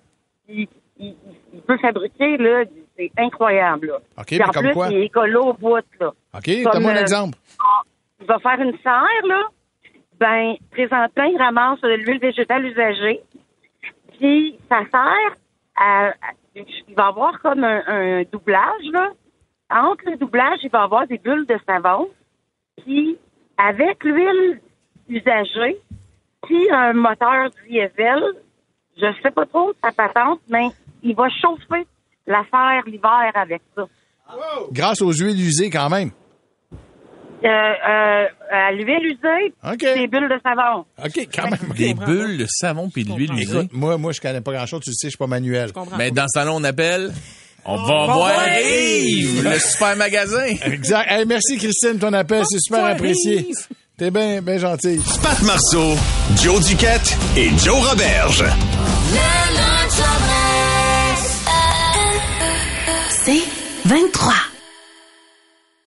Il, 0.49 0.67
il, 0.99 1.15
il 1.55 1.61
peut 1.63 1.79
fabriquer, 1.79 2.37
là, 2.39 2.65
c'est 2.97 3.11
incroyable, 3.19 3.87
là. 3.89 3.97
OK, 4.19 4.27
Puis 4.27 4.39
mais 4.39 4.45
en 4.45 4.49
comme 4.51 4.65
plus, 4.65 4.73
quoi? 4.75 4.89
il 4.91 4.97
est 4.99 5.05
écolo 5.07 5.43
au 5.47 5.53
bout, 5.55 5.85
là. 6.01 6.13
OK, 6.35 6.51
donne-moi 6.73 6.93
un 6.93 6.97
euh, 6.97 7.01
exemple. 7.01 7.39
Il 8.21 8.27
va 8.27 8.39
faire 8.39 8.61
une 8.61 8.77
serre, 8.79 9.27
là. 9.27 9.43
Ben, 10.21 10.55
présentement, 10.71 11.25
il 11.25 11.37
ramasse 11.39 11.81
de 11.81 11.89
l'huile 11.95 12.21
végétale 12.21 12.65
usagée. 12.67 13.21
Puis, 14.19 14.59
ça 14.69 14.81
sert 14.91 15.35
à, 15.77 16.09
à- 16.09 16.13
Il 16.55 16.95
va 16.95 17.07
avoir 17.07 17.41
comme 17.41 17.65
un, 17.65 17.83
un 17.87 18.23
doublage, 18.31 18.85
là. 18.93 19.09
Entre 19.71 20.11
le 20.11 20.17
doublage, 20.19 20.59
il 20.63 20.71
va 20.71 20.83
avoir 20.83 21.07
des 21.07 21.19
bulles 21.19 21.47
de 21.47 21.59
savon. 21.67 22.09
Puis, 22.85 23.17
avec 23.57 24.05
l'huile 24.05 24.61
usagée, 25.09 25.79
puis 26.43 26.71
un 26.71 26.93
moteur 26.93 27.51
diesel, 27.67 28.23
je 28.97 29.07
sais 29.23 29.31
pas 29.31 29.47
trop 29.47 29.73
sa 29.83 29.91
patente, 29.93 30.41
mais 30.49 30.69
il 31.03 31.15
va 31.17 31.29
chauffer 31.31 31.87
l'affaire 32.27 32.83
l'hiver 32.87 33.33
avec 33.35 33.63
ça. 33.77 33.83
Grâce 34.73 35.03
aux 35.03 35.13
huiles 35.13 35.41
usées, 35.41 35.71
quand 35.71 35.91
même. 35.91 36.11
Euh, 37.45 37.49
euh, 37.49 38.27
à 38.53 38.71
l'huile 38.73 39.05
usée, 39.05 39.53
des 39.79 40.07
bulles 40.07 40.29
de 40.29 40.39
savon. 40.45 40.85
OK, 41.05 41.29
quand 41.35 41.51
même. 41.51 41.75
Des 41.77 41.93
bulles 41.93 42.39
de 42.39 42.47
savon 42.49 42.89
puis 42.89 43.05
de 43.05 43.13
l'huile 43.13 43.33
usée. 43.33 43.59
Écoute, 43.59 43.71
moi, 43.73 43.99
moi, 43.99 44.13
je 44.13 44.21
connais 44.21 44.41
pas 44.41 44.53
grand-chose. 44.53 44.81
Tu 44.83 44.91
le 44.91 44.95
sais, 44.95 45.09
je 45.09 45.11
suis 45.11 45.19
pas 45.19 45.27
manuel. 45.27 45.71
Mais 45.99 46.11
dans 46.13 46.27
ce 46.29 46.39
temps-là, 46.39 46.53
on 46.53 46.65
appelle... 46.65 47.13
On 47.65 47.77
va 47.77 48.07
voir 48.13 48.49
Yves, 48.49 49.45
le 49.45 49.59
super 49.59 49.97
magasin. 49.97 50.47
Exact. 50.65 51.09
Hey, 51.09 51.25
merci 51.27 51.57
Christine, 51.59 51.99
ton 51.99 52.13
appel, 52.13 52.43
c'est 52.45 52.59
super 52.59 52.85
apprécié. 52.85 53.47
T'es 53.97 54.11
bien 54.11 54.43
ben 54.43 54.59
gentil. 54.59 55.01
Pat 55.23 55.41
Marceau, 55.43 55.95
Joe 56.43 56.67
Duquette 56.67 57.17
et 57.37 57.51
Joe 57.59 57.89
Roberge. 57.89 58.45
23. 63.85 64.52